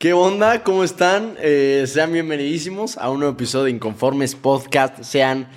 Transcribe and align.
¿Qué 0.00 0.14
onda? 0.14 0.64
¿Cómo 0.64 0.82
están? 0.82 1.36
Eh, 1.42 1.84
sean 1.86 2.10
bienvenidísimos 2.10 2.96
a 2.96 3.10
un 3.10 3.18
nuevo 3.18 3.34
episodio 3.34 3.66
de 3.66 3.72
Inconformes 3.72 4.34
Podcast. 4.34 5.02
Sean 5.02 5.50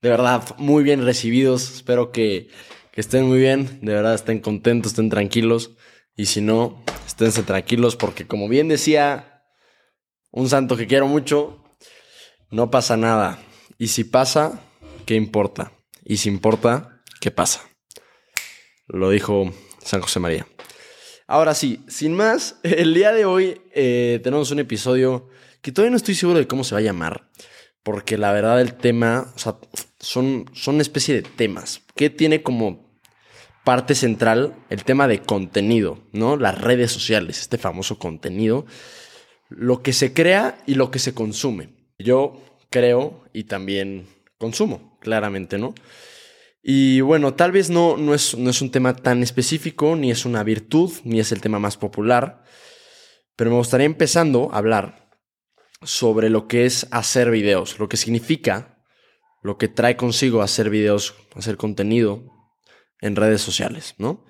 de 0.00 0.08
verdad 0.08 0.54
muy 0.56 0.84
bien 0.84 1.04
recibidos. 1.04 1.68
Espero 1.74 2.12
que, 2.12 2.48
que 2.92 3.00
estén 3.00 3.26
muy 3.26 3.40
bien. 3.40 3.80
De 3.82 3.92
verdad 3.92 4.14
estén 4.14 4.38
contentos, 4.38 4.92
estén 4.92 5.10
tranquilos. 5.10 5.72
Y 6.14 6.26
si 6.26 6.40
no, 6.40 6.84
esténse 7.08 7.42
tranquilos 7.42 7.96
porque 7.96 8.24
como 8.24 8.48
bien 8.48 8.68
decía 8.68 9.42
un 10.30 10.48
santo 10.48 10.76
que 10.76 10.86
quiero 10.86 11.08
mucho, 11.08 11.64
no 12.52 12.70
pasa 12.70 12.96
nada. 12.96 13.40
Y 13.78 13.88
si 13.88 14.04
pasa, 14.04 14.62
¿qué 15.06 15.16
importa? 15.16 15.72
Y 16.04 16.18
si 16.18 16.28
importa, 16.28 17.02
¿qué 17.20 17.32
pasa? 17.32 17.68
Lo 18.86 19.10
dijo 19.10 19.52
San 19.82 20.02
José 20.02 20.20
María. 20.20 20.46
Ahora 21.30 21.54
sí, 21.54 21.84
sin 21.88 22.14
más, 22.14 22.56
el 22.62 22.94
día 22.94 23.12
de 23.12 23.26
hoy 23.26 23.60
eh, 23.74 24.18
tenemos 24.24 24.50
un 24.50 24.60
episodio 24.60 25.28
que 25.60 25.70
todavía 25.70 25.90
no 25.90 25.98
estoy 25.98 26.14
seguro 26.14 26.38
de 26.38 26.48
cómo 26.48 26.64
se 26.64 26.74
va 26.74 26.80
a 26.80 26.82
llamar, 26.82 27.28
porque 27.82 28.16
la 28.16 28.32
verdad 28.32 28.60
el 28.62 28.74
tema, 28.74 29.30
o 29.36 29.38
sea, 29.38 29.56
son, 30.00 30.46
son 30.54 30.76
una 30.76 30.82
especie 30.82 31.14
de 31.14 31.22
temas, 31.22 31.82
que 31.94 32.08
tiene 32.08 32.42
como 32.42 32.88
parte 33.62 33.94
central 33.94 34.54
el 34.70 34.84
tema 34.84 35.06
de 35.06 35.20
contenido, 35.20 35.98
¿no? 36.12 36.38
Las 36.38 36.58
redes 36.58 36.90
sociales, 36.90 37.40
este 37.40 37.58
famoso 37.58 37.98
contenido, 37.98 38.64
lo 39.50 39.82
que 39.82 39.92
se 39.92 40.14
crea 40.14 40.62
y 40.66 40.76
lo 40.76 40.90
que 40.90 40.98
se 40.98 41.12
consume. 41.12 41.74
Yo 41.98 42.40
creo 42.70 43.24
y 43.34 43.44
también 43.44 44.06
consumo, 44.38 44.96
claramente, 45.00 45.58
¿no? 45.58 45.74
Y 46.70 47.00
bueno, 47.00 47.32
tal 47.32 47.50
vez 47.50 47.70
no, 47.70 47.96
no, 47.96 48.12
es, 48.12 48.36
no 48.36 48.50
es 48.50 48.60
un 48.60 48.70
tema 48.70 48.94
tan 48.94 49.22
específico, 49.22 49.96
ni 49.96 50.10
es 50.10 50.26
una 50.26 50.44
virtud, 50.44 50.92
ni 51.02 51.18
es 51.18 51.32
el 51.32 51.40
tema 51.40 51.58
más 51.58 51.78
popular, 51.78 52.42
pero 53.36 53.50
me 53.50 53.56
gustaría 53.56 53.86
empezando 53.86 54.50
a 54.52 54.58
hablar 54.58 55.08
sobre 55.80 56.28
lo 56.28 56.46
que 56.46 56.66
es 56.66 56.86
hacer 56.90 57.30
videos, 57.30 57.78
lo 57.78 57.88
que 57.88 57.96
significa, 57.96 58.84
lo 59.42 59.56
que 59.56 59.68
trae 59.68 59.96
consigo 59.96 60.42
hacer 60.42 60.68
videos, 60.68 61.14
hacer 61.34 61.56
contenido 61.56 62.22
en 63.00 63.16
redes 63.16 63.40
sociales, 63.40 63.94
¿no? 63.96 64.26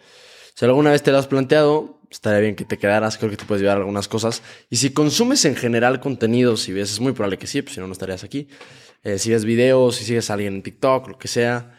Si 0.54 0.64
alguna 0.64 0.92
vez 0.92 1.02
te 1.02 1.10
lo 1.10 1.18
has 1.18 1.26
planteado, 1.26 2.02
estaría 2.08 2.38
bien 2.38 2.54
que 2.54 2.64
te 2.64 2.78
quedaras, 2.78 3.18
creo 3.18 3.30
que 3.30 3.36
te 3.36 3.46
puedes 3.46 3.62
llevar 3.62 3.78
algunas 3.78 4.06
cosas. 4.06 4.44
Y 4.70 4.76
si 4.76 4.90
consumes 4.90 5.44
en 5.44 5.56
general 5.56 5.98
contenido, 5.98 6.56
si 6.56 6.72
ves, 6.72 6.92
es 6.92 7.00
muy 7.00 7.14
probable 7.14 7.38
que 7.38 7.48
sí, 7.48 7.62
pues 7.62 7.74
si 7.74 7.80
no, 7.80 7.88
no 7.88 7.94
estarías 7.94 8.22
aquí. 8.22 8.46
Eh, 9.02 9.18
si 9.18 9.30
ves 9.30 9.44
videos, 9.44 9.96
si 9.96 10.04
sigues 10.04 10.30
a 10.30 10.34
alguien 10.34 10.54
en 10.54 10.62
TikTok, 10.62 11.08
lo 11.08 11.18
que 11.18 11.26
sea, 11.26 11.74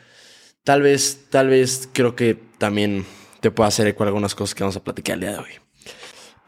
Tal 0.64 0.82
vez, 0.82 1.28
tal 1.30 1.48
vez 1.48 1.90
creo 1.94 2.16
que 2.16 2.38
también 2.58 3.06
te 3.40 3.52
pueda 3.52 3.68
hacer 3.68 3.88
eco 3.88 4.04
algunas 4.04 4.36
cosas 4.36 4.56
que 4.56 4.64
vamos 4.64 4.76
a 4.76 4.84
platicar 4.84 5.16
el 5.16 5.22
día 5.22 5.32
de 5.32 5.38
hoy. 5.40 5.52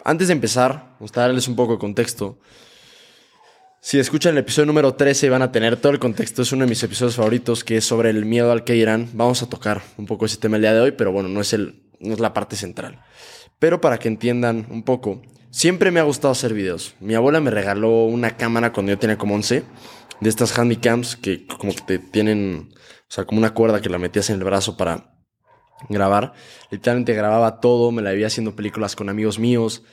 Antes 0.04 0.28
de 0.28 0.34
empezar, 0.34 0.96
me 1.00 1.06
gustaría 1.06 1.28
darles 1.28 1.48
un 1.48 1.56
poco 1.56 1.74
de 1.74 1.80
contexto. 1.80 2.40
Si 3.80 4.00
escuchan 4.00 4.34
el 4.34 4.40
episodio 4.40 4.68
número 4.68 4.94
13 4.94 5.30
van 5.30 5.42
a 5.42 5.52
tener 5.52 5.78
todo 5.78 5.92
el 5.92 6.00
contexto. 6.00 6.42
Es 6.42 6.52
uno 6.52 6.66
de 6.66 6.70
mis 6.70 6.84
episodios 6.84 7.16
favoritos 7.16 7.64
que 7.64 7.78
es 7.78 7.86
sobre 7.86 8.10
el 8.10 8.26
miedo 8.26 8.52
al 8.52 8.64
que 8.64 8.76
irán. 8.76 9.10
Vamos 9.14 9.42
a 9.42 9.50
tocar 9.50 9.82
un 9.98 10.06
poco 10.06 10.26
ese 10.26 10.38
tema 10.38 10.58
el 10.58 10.62
día 10.62 10.74
de 10.74 10.82
hoy, 10.82 10.92
pero 10.92 11.12
bueno, 11.12 11.30
no 11.30 11.42
es, 11.42 11.54
el, 11.54 11.82
no 12.00 12.14
es 12.14 12.20
la 12.20 12.34
parte 12.34 12.56
central. 12.56 13.04
Pero 13.60 13.82
para 13.82 13.98
que 13.98 14.08
entiendan 14.08 14.68
un 14.70 14.84
poco, 14.84 15.22
siempre 15.52 15.92
me 15.92 16.00
ha 16.00 16.04
gustado 16.04 16.32
hacer 16.32 16.54
videos. 16.54 16.96
Mi 17.00 17.14
abuela 17.14 17.40
me 17.40 17.52
regaló 17.52 18.06
una 18.06 18.38
cámara 18.38 18.74
cuando 18.74 18.92
yo 18.92 18.98
tenía 18.98 19.18
como 19.18 19.36
11, 19.36 19.64
de 20.22 20.30
estas 20.30 20.58
handycams 20.58 21.16
que 21.16 21.46
como 21.46 21.74
que 21.74 21.82
te 21.82 22.00
tienen 22.00 22.70
o 23.12 23.14
sea, 23.14 23.26
como 23.26 23.40
una 23.40 23.54
cuerda 23.54 23.82
que 23.82 23.90
la 23.90 23.98
metías 23.98 24.30
en 24.30 24.38
el 24.38 24.46
brazo 24.46 24.78
para 24.78 25.18
grabar. 25.90 26.32
Literalmente 26.70 27.14
grababa 27.14 27.60
todo, 27.60 27.92
me 27.92 28.02
la 28.02 28.12
veía 28.12 28.28
haciendo 28.28 28.56
películas 28.56 28.96
con 28.96 29.10
amigos 29.10 29.38
míos. 29.38 29.84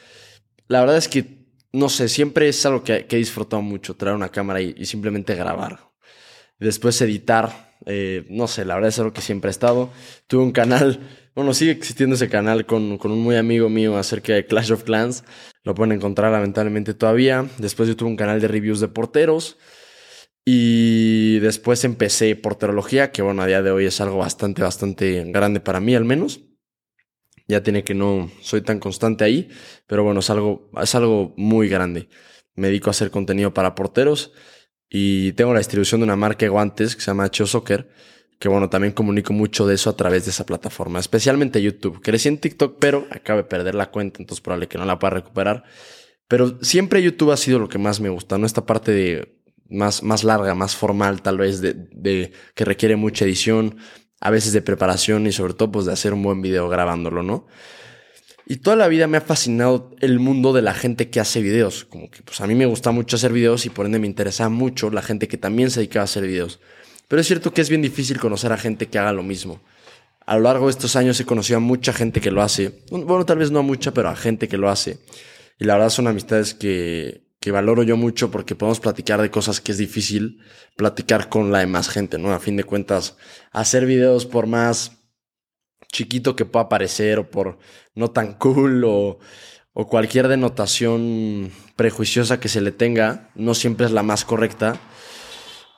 La 0.69 0.79
verdad 0.79 0.99
es 0.99 1.09
que, 1.09 1.49
no 1.73 1.89
sé, 1.89 2.09
siempre 2.09 2.49
es 2.49 2.65
algo 2.65 2.85
que, 2.85 3.07
he 3.11 3.17
disfrutado 3.17 3.61
mucho, 3.61 3.97
traer 3.97 4.15
una 4.15 4.29
cámara 4.29 4.61
y, 4.61 4.87
simplemente 4.87 5.35
grabar. 5.35 5.91
Después 6.61 7.01
editar, 7.01 7.68
eh, 7.91 8.27
no 8.29 8.47
sé, 8.49 8.67
la 8.67 8.75
verdad 8.75 8.91
es 8.91 8.99
algo 8.99 9.15
que 9.15 9.23
siempre 9.23 9.49
he 9.49 9.51
estado. 9.51 9.91
Tuve 10.27 10.43
un 10.43 10.53
canal, 10.53 11.01
bueno, 11.35 11.55
sigue 11.55 11.71
existiendo 11.71 12.17
ese 12.17 12.29
canal 12.29 12.67
con, 12.67 12.99
con 12.99 13.11
un 13.11 13.21
muy 13.21 13.37
amigo 13.37 13.71
mío 13.71 13.97
acerca 13.97 14.35
de 14.35 14.45
Clash 14.45 14.73
of 14.73 14.85
Clans. 14.85 15.25
Lo 15.65 15.75
pueden 15.75 15.93
encontrar 15.93 16.31
lamentablemente 16.31 16.93
todavía. 16.93 17.49
Después 17.57 17.89
yo 17.89 17.97
tuve 17.97 18.11
un 18.11 18.17
canal 18.17 18.43
de 18.43 18.49
reviews 18.49 18.81
de 18.81 18.89
porteros. 18.89 19.57
Y 20.45 21.39
después 21.41 21.85
empecé 21.85 22.37
porterología, 22.37 23.11
que 23.11 23.23
bueno, 23.23 23.43
a 23.43 23.47
día 23.47 23.63
de 23.63 23.71
hoy 23.71 23.87
es 23.87 24.01
algo 24.01 24.19
bastante, 24.19 24.63
bastante 24.63 25.25
grande 25.27 25.61
para 25.61 25.81
mí 25.81 25.95
al 25.95 26.05
menos. 26.05 26.41
Ya 27.47 27.63
tiene 27.63 27.85
que 27.85 27.95
no 27.95 28.31
soy 28.43 28.61
tan 28.61 28.81
constante 28.81 29.25
ahí, 29.25 29.49
pero 29.87 30.05
bueno, 30.05 30.21
es 30.21 30.29
algo, 30.29 30.71
es 30.83 30.95
algo 30.95 31.35
muy 31.39 31.69
grande. 31.69 32.09
Me 32.55 32.69
dedico 32.69 32.91
a 32.91 32.93
hacer 32.93 33.11
contenido 33.11 33.55
para 33.55 33.75
porteros 33.75 34.33
y 34.91 35.33
tengo 35.33 35.53
la 35.53 35.61
distribución 35.61 36.01
de 36.01 36.05
una 36.05 36.17
marca 36.17 36.47
de 36.47 36.51
guantes 36.51 36.95
que 36.95 37.03
se 37.03 37.09
llama 37.09 37.31
Cho 37.31 37.47
Soccer, 37.47 37.89
que 38.39 38.49
bueno, 38.49 38.71
también 38.71 38.93
comunico 38.93 39.33
mucho 39.33 39.67
de 39.67 39.75
eso 39.75 39.91
a 39.91 39.97
través 39.97 40.25
de 40.25 40.31
esa 40.31 40.47
plataforma, 40.47 41.01
especialmente 41.01 41.61
YouTube. 41.61 42.01
Crecí 42.01 42.29
en 42.29 42.39
TikTok, 42.39 42.79
pero 42.79 43.07
acabo 43.11 43.39
de 43.39 43.45
perder 43.45 43.75
la 43.75 43.91
cuenta, 43.91 44.21
entonces 44.21 44.41
probable 44.41 44.69
que 44.69 44.79
no 44.79 44.85
la 44.85 44.99
pueda 44.99 45.15
recuperar. 45.15 45.65
Pero 46.29 46.63
siempre 46.63 47.03
YouTube 47.03 47.33
ha 47.33 47.37
sido 47.37 47.59
lo 47.59 47.69
que 47.69 47.79
más 47.79 48.01
me 48.01 48.11
gusta, 48.11 48.39
¿no? 48.39 48.47
Esta 48.47 48.65
parte 48.65 48.93
de 48.93 49.39
más, 49.69 50.03
más 50.03 50.25
larga, 50.25 50.55
más 50.55 50.77
formal 50.77 51.21
tal 51.23 51.39
vez, 51.39 51.61
de, 51.61 51.75
de, 51.75 52.33
que 52.55 52.65
requiere 52.65 52.97
mucha 52.97 53.25
edición, 53.25 53.77
a 54.21 54.31
veces 54.31 54.53
de 54.53 54.63
preparación 54.63 55.27
y 55.27 55.33
sobre 55.33 55.55
todo 55.55 55.71
pues 55.73 55.87
de 55.87 55.93
hacer 55.93 56.13
un 56.13 56.23
buen 56.23 56.43
video 56.43 56.69
grabándolo, 56.69 57.23
¿no? 57.23 57.47
Y 58.51 58.57
toda 58.57 58.77
la 58.77 58.89
vida 58.89 59.07
me 59.07 59.19
ha 59.19 59.21
fascinado 59.21 59.91
el 60.01 60.21
mundo 60.21 60.55
de 60.55 60.63
la 60.63 60.73
gente 60.73 61.11
que 61.11 61.21
hace 61.21 61.43
videos. 61.43 61.85
Como 61.85 62.11
que 62.11 62.23
pues 62.23 62.41
a 62.41 62.47
mí 62.47 62.55
me 62.55 62.65
gusta 62.65 62.93
mucho 62.93 63.17
hacer 63.17 63.31
videos 63.31 63.67
y 63.67 63.69
por 63.69 63.85
ende 63.85 63.99
me 63.99 64.07
interesa 64.07 64.49
mucho 64.49 64.89
la 64.89 65.03
gente 65.03 65.29
que 65.29 65.37
también 65.37 65.71
se 65.71 65.81
dedica 65.81 66.01
a 66.01 66.05
hacer 66.05 66.27
videos. 66.27 66.59
Pero 67.09 67.21
es 67.21 67.27
cierto 67.27 67.53
que 67.53 67.61
es 67.61 67.69
bien 67.69 67.83
difícil 67.83 68.19
conocer 68.19 68.51
a 68.51 68.57
gente 68.57 68.87
que 68.87 68.99
haga 68.99 69.13
lo 69.13 69.23
mismo. 69.23 69.61
A 70.25 70.37
lo 70.37 70.45
largo 70.45 70.65
de 70.65 70.71
estos 70.71 70.97
años 70.97 71.21
he 71.21 71.27
conocido 71.27 71.59
a 71.59 71.61
mucha 71.61 71.93
gente 71.93 72.23
que 72.23 72.31
lo 72.31 72.41
hace. 72.41 72.73
Bueno, 72.91 73.27
tal 73.27 73.37
vez 73.37 73.51
no 73.51 73.59
a 73.59 73.63
mucha, 73.63 73.93
pero 73.93 74.09
a 74.09 74.17
gente 74.17 74.49
que 74.49 74.57
lo 74.57 74.71
hace. 74.71 74.97
Y 75.59 75.67
la 75.67 75.75
verdad 75.75 75.91
son 75.91 76.07
amistades 76.07 76.55
que, 76.55 77.25
que 77.41 77.51
valoro 77.51 77.83
yo 77.83 77.99
mucho 77.99 78.31
porque 78.31 78.55
podemos 78.55 78.81
platicar 78.81 79.21
de 79.21 79.31
cosas 79.31 79.61
que 79.61 79.73
es 79.73 79.79
difícil 79.79 80.41
platicar 80.75 81.29
con 81.29 81.53
la 81.53 81.59
demás 81.59 81.91
gente, 81.91 82.17
¿no? 82.17 82.33
A 82.33 82.39
fin 82.39 82.57
de 82.57 82.65
cuentas, 82.65 83.19
hacer 83.53 83.85
videos 83.85 84.25
por 84.25 84.47
más 84.47 84.98
chiquito 85.93 86.37
que 86.37 86.45
pueda 86.45 86.69
parecer 86.69 87.19
o 87.19 87.31
por 87.31 87.59
no 87.95 88.11
tan 88.11 88.35
cool 88.35 88.85
o, 88.85 89.19
cualquier 89.73 90.27
denotación 90.27 91.53
prejuiciosa 91.77 92.41
que 92.41 92.49
se 92.49 92.61
le 92.61 92.73
tenga, 92.73 93.31
no 93.37 93.55
siempre 93.55 93.87
es 93.87 93.93
la 93.93 94.03
más 94.03 94.25
correcta, 94.25 94.81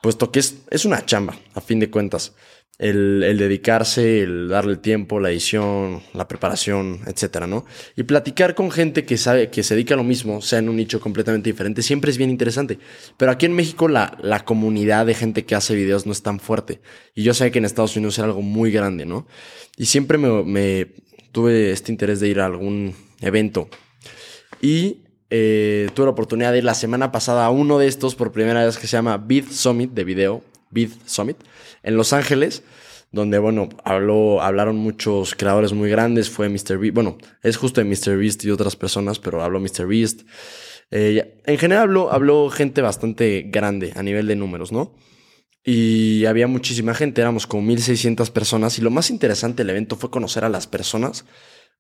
puesto 0.01 0.33
que 0.33 0.41
es, 0.41 0.63
es 0.71 0.87
una 0.87 1.05
chamba, 1.05 1.37
a 1.55 1.61
fin 1.61 1.81
de 1.81 1.91
cuentas 1.91 2.33
el, 2.81 3.37
dedicarse, 3.37 4.23
el 4.23 4.49
darle 4.49 4.73
el 4.73 4.79
tiempo, 4.79 5.21
la 5.21 5.31
edición, 5.31 6.03
la 6.15 6.27
preparación, 6.27 7.01
etcétera, 7.07 7.47
¿no? 7.47 7.67
Y 7.95 8.05
platicar 8.05 8.55
con 8.55 8.71
gente 8.71 9.05
que 9.05 9.19
sabe, 9.19 9.51
que 9.51 9.63
se 9.63 9.75
dedica 9.75 9.93
a 9.93 9.97
lo 9.99 10.03
mismo, 10.03 10.41
sea 10.41 10.61
en 10.61 10.71
un 10.71 10.77
nicho 10.77 10.99
completamente 10.99 11.51
diferente, 11.51 11.83
siempre 11.83 12.11
es 12.11 12.17
bien 12.17 12.31
interesante. 12.31 12.79
Pero 13.19 13.33
aquí 13.33 13.45
en 13.45 13.53
México 13.53 13.87
la, 13.87 14.17
la 14.23 14.47
comunidad 14.47 15.05
de 15.05 15.15
gente 15.15 15.45
que 15.45 15.55
hace 15.55 15.75
videos 15.75 16.07
no 16.07 16.13
es 16.13 16.23
tan 16.23 16.41
fuerte. 16.41 16.81
Y 17.15 17.23
yo 17.23 17.35
sé 17.35 17.51
que 17.51 17.59
en 17.59 17.67
Estados 17.67 17.97
Unidos 17.97 18.19
era 18.19 18.29
algo 18.29 18.41
muy 18.41 18.71
grande, 18.71 19.05
¿no? 19.05 19.27
Y 19.77 19.85
siempre 19.85 20.17
me, 20.17 20.87
tuve 21.33 21.73
este 21.73 21.93
interés 21.93 22.19
de 22.19 22.29
ir 22.29 22.41
a 22.41 22.47
algún 22.47 22.95
evento. 23.21 23.69
Y 24.63 25.03
eh, 25.29 25.91
tuve 25.93 26.07
la 26.07 26.13
oportunidad 26.13 26.53
de 26.53 26.59
ir 26.59 26.65
la 26.65 26.75
semana 26.75 27.13
pasada 27.13 27.45
a 27.45 27.51
uno 27.51 27.79
de 27.79 27.89
estos 27.89 28.15
por 28.15 28.33
primera 28.33 28.65
vez 28.65 28.79
que 28.79 28.87
se 28.87 28.97
llama 28.97 29.19
Beat 29.19 29.51
Summit 29.51 29.91
de 29.93 30.05
video, 30.05 30.43
Beat 30.71 30.93
Summit 31.05 31.37
en 31.83 31.97
Los 31.97 32.13
Ángeles, 32.13 32.63
donde, 33.13 33.39
bueno, 33.39 33.69
habló, 33.85 34.41
hablaron 34.41 34.77
muchos 34.77 35.35
creadores 35.35 35.73
muy 35.73 35.91
grandes, 35.91 36.31
fue 36.31 36.49
Mr. 36.49 36.79
Beast, 36.79 36.95
bueno, 36.95 37.19
es 37.43 37.57
justo 37.57 37.81
de 37.81 37.85
Mr. 37.85 38.17
Beast 38.17 38.45
y 38.45 38.51
otras 38.51 38.77
personas, 38.77 39.19
pero 39.19 39.43
habló 39.43 39.61
Mr. 39.61 39.87
Beast. 39.87 40.23
Eh, 40.91 41.41
en 41.47 41.59
general 41.59 41.85
habló, 41.85 42.13
habló 42.13 42.51
gente 42.51 42.83
bastante 42.83 43.47
grande 43.49 43.93
a 43.97 44.03
nivel 44.03 44.27
de 44.27 44.37
números, 44.37 44.73
¿no? 44.73 44.95
Y 45.63 46.25
había 46.25 46.47
muchísima 46.47 46.95
gente, 46.95 47.21
éramos 47.21 47.47
como 47.47 47.63
1600 47.63 48.31
personas 48.31 48.79
y 48.79 48.83
lo 48.83 48.91
más 48.91 49.11
interesante 49.11 49.63
del 49.63 49.71
evento 49.71 49.97
fue 49.97 50.11
conocer 50.11 50.45
a 50.45 50.49
las 50.49 50.67
personas 50.67 51.27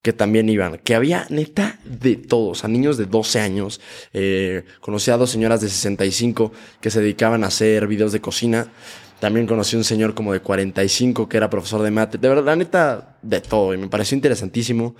que 0.02 0.12
también 0.12 0.48
iban, 0.48 0.78
que 0.78 0.94
había 0.94 1.26
neta 1.28 1.78
de 1.84 2.16
todos, 2.16 2.64
a 2.64 2.68
niños 2.68 2.96
de 2.96 3.04
12 3.06 3.40
años, 3.40 3.80
eh, 4.12 4.64
conocí 4.80 5.10
a 5.10 5.16
dos 5.18 5.30
señoras 5.30 5.60
de 5.60 5.68
65 5.68 6.52
que 6.80 6.90
se 6.90 7.00
dedicaban 7.00 7.44
a 7.44 7.48
hacer 7.48 7.86
videos 7.86 8.12
de 8.12 8.20
cocina, 8.20 8.72
también 9.20 9.46
conocí 9.46 9.76
a 9.76 9.78
un 9.78 9.84
señor 9.84 10.14
como 10.14 10.32
de 10.32 10.40
45 10.40 11.28
que 11.28 11.36
era 11.36 11.50
profesor 11.50 11.82
de 11.82 11.90
mate. 11.90 12.18
De 12.18 12.28
verdad, 12.28 12.44
la 12.44 12.56
neta, 12.56 13.18
de 13.22 13.40
todo. 13.40 13.74
Y 13.74 13.78
me 13.78 13.88
pareció 13.88 14.16
interesantísimo. 14.16 14.96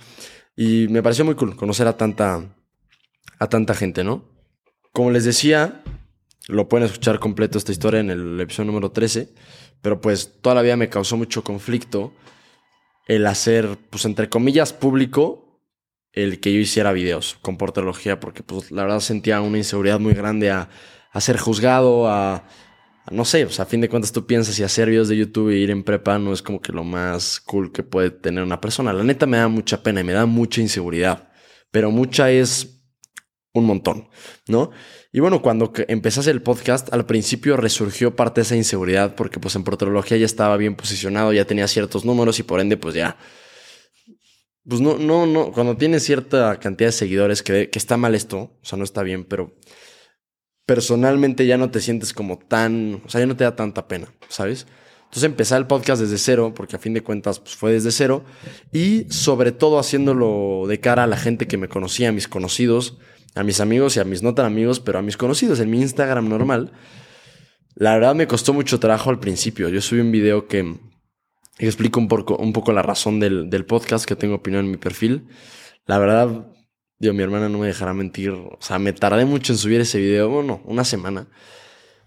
Y 0.55 0.87
me 0.89 1.01
pareció 1.01 1.25
muy 1.25 1.35
cool 1.35 1.55
conocer 1.55 1.87
a 1.87 1.97
tanta, 1.97 2.55
a 3.39 3.49
tanta 3.49 3.73
gente, 3.73 4.03
¿no? 4.03 4.29
Como 4.93 5.11
les 5.11 5.25
decía, 5.25 5.83
lo 6.47 6.69
pueden 6.69 6.85
escuchar 6.85 7.19
completo 7.19 7.57
esta 7.57 7.71
historia 7.71 7.99
en 7.99 8.11
el 8.11 8.39
episodio 8.39 8.67
número 8.67 8.91
13. 8.91 9.33
Pero 9.81 9.99
pues 9.99 10.39
toda 10.41 10.55
la 10.55 10.61
vida 10.61 10.77
me 10.77 10.89
causó 10.89 11.17
mucho 11.17 11.43
conflicto 11.43 12.13
el 13.07 13.25
hacer, 13.25 13.77
pues 13.89 14.05
entre 14.05 14.29
comillas, 14.29 14.71
público 14.71 15.59
el 16.13 16.39
que 16.39 16.53
yo 16.53 16.59
hiciera 16.59 16.91
videos 16.91 17.37
con 17.41 17.57
portología, 17.57 18.19
porque 18.19 18.43
pues 18.43 18.69
la 18.71 18.83
verdad 18.83 18.99
sentía 18.99 19.41
una 19.41 19.57
inseguridad 19.57 19.99
muy 19.99 20.13
grande 20.13 20.51
a, 20.51 20.69
a 21.11 21.21
ser 21.21 21.37
juzgado, 21.37 22.07
a, 22.07 22.43
no 23.09 23.25
sé, 23.25 23.45
o 23.45 23.49
sea, 23.49 23.63
a 23.63 23.67
fin 23.67 23.81
de 23.81 23.89
cuentas 23.89 24.11
tú 24.11 24.25
piensas 24.25 24.57
y 24.59 24.63
hacer 24.63 24.89
videos 24.89 25.07
de 25.09 25.17
YouTube 25.17 25.49
e 25.49 25.57
ir 25.57 25.71
en 25.71 25.83
prepa 25.83 26.19
no 26.19 26.33
es 26.33 26.41
como 26.41 26.61
que 26.61 26.71
lo 26.71 26.83
más 26.83 27.39
cool 27.39 27.71
que 27.71 27.83
puede 27.83 28.11
tener 28.11 28.43
una 28.43 28.61
persona. 28.61 28.93
La 28.93 29.03
neta 29.03 29.25
me 29.25 29.37
da 29.37 29.47
mucha 29.47 29.81
pena 29.81 30.01
y 30.01 30.03
me 30.03 30.13
da 30.13 30.25
mucha 30.25 30.61
inseguridad, 30.61 31.31
pero 31.71 31.89
mucha 31.89 32.29
es 32.31 32.83
un 33.53 33.65
montón, 33.65 34.09
¿no? 34.47 34.71
Y 35.11 35.19
bueno, 35.19 35.41
cuando 35.41 35.73
empecé 35.87 36.29
el 36.29 36.41
podcast, 36.41 36.93
al 36.93 37.05
principio 37.05 37.57
resurgió 37.57 38.15
parte 38.15 38.41
de 38.41 38.43
esa 38.43 38.55
inseguridad 38.55 39.15
porque 39.15 39.39
pues 39.39 39.55
en 39.55 39.63
portología 39.63 40.17
ya 40.17 40.25
estaba 40.25 40.55
bien 40.55 40.75
posicionado, 40.75 41.33
ya 41.33 41.45
tenía 41.45 41.67
ciertos 41.67 42.05
números 42.05 42.39
y 42.39 42.43
por 42.43 42.61
ende 42.61 42.77
pues 42.77 42.95
ya... 42.95 43.17
Pues 44.63 44.79
no, 44.79 44.95
no, 44.97 45.25
no, 45.25 45.51
cuando 45.51 45.75
tienes 45.75 46.03
cierta 46.03 46.59
cantidad 46.59 46.89
de 46.89 46.93
seguidores 46.93 47.41
que, 47.41 47.71
que 47.71 47.79
está 47.79 47.97
mal 47.97 48.13
esto, 48.13 48.37
o 48.37 48.59
sea, 48.61 48.77
no 48.77 48.83
está 48.83 49.01
bien, 49.01 49.25
pero 49.25 49.55
personalmente 50.71 51.45
ya 51.45 51.57
no 51.57 51.69
te 51.69 51.81
sientes 51.81 52.13
como 52.13 52.37
tan, 52.37 53.01
o 53.05 53.09
sea, 53.09 53.19
ya 53.19 53.27
no 53.27 53.35
te 53.35 53.43
da 53.43 53.57
tanta 53.57 53.89
pena, 53.89 54.07
¿sabes? 54.29 54.67
Entonces 55.01 55.23
empecé 55.23 55.57
el 55.57 55.67
podcast 55.67 56.01
desde 56.01 56.17
cero, 56.17 56.53
porque 56.55 56.77
a 56.77 56.79
fin 56.79 56.93
de 56.93 57.03
cuentas 57.03 57.41
pues, 57.41 57.57
fue 57.57 57.73
desde 57.73 57.91
cero, 57.91 58.23
y 58.71 59.05
sobre 59.09 59.51
todo 59.51 59.79
haciéndolo 59.79 60.63
de 60.69 60.79
cara 60.79 61.03
a 61.03 61.07
la 61.07 61.17
gente 61.17 61.45
que 61.45 61.57
me 61.57 61.67
conocía, 61.67 62.07
a 62.07 62.11
mis 62.13 62.29
conocidos, 62.29 62.99
a 63.35 63.43
mis 63.43 63.59
amigos 63.59 63.97
y 63.97 63.99
a 63.99 64.05
mis 64.05 64.23
no 64.23 64.33
tan 64.33 64.45
amigos, 64.45 64.79
pero 64.79 64.97
a 64.97 65.01
mis 65.01 65.17
conocidos 65.17 65.59
en 65.59 65.69
mi 65.69 65.81
Instagram 65.81 66.29
normal. 66.29 66.71
La 67.75 67.93
verdad 67.95 68.15
me 68.15 68.27
costó 68.27 68.53
mucho 68.53 68.79
trabajo 68.79 69.09
al 69.09 69.19
principio. 69.19 69.67
Yo 69.67 69.81
subí 69.81 69.99
un 69.99 70.13
video 70.13 70.47
que 70.47 70.77
explico 71.59 71.99
un 71.99 72.07
poco, 72.07 72.37
un 72.37 72.53
poco 72.53 72.71
la 72.71 72.81
razón 72.81 73.19
del, 73.19 73.49
del 73.49 73.65
podcast, 73.65 74.05
que 74.05 74.15
tengo 74.15 74.35
opinión 74.35 74.63
en 74.63 74.71
mi 74.71 74.77
perfil. 74.77 75.27
La 75.85 75.97
verdad, 75.97 76.47
Dios, 77.01 77.15
mi 77.15 77.23
hermana 77.23 77.49
no 77.49 77.57
me 77.57 77.65
dejará 77.65 77.95
mentir. 77.95 78.29
O 78.29 78.59
sea, 78.59 78.77
me 78.77 78.93
tardé 78.93 79.25
mucho 79.25 79.53
en 79.53 79.57
subir 79.57 79.81
ese 79.81 79.99
video. 79.99 80.29
Bueno, 80.29 80.61
una 80.65 80.83
semana. 80.83 81.25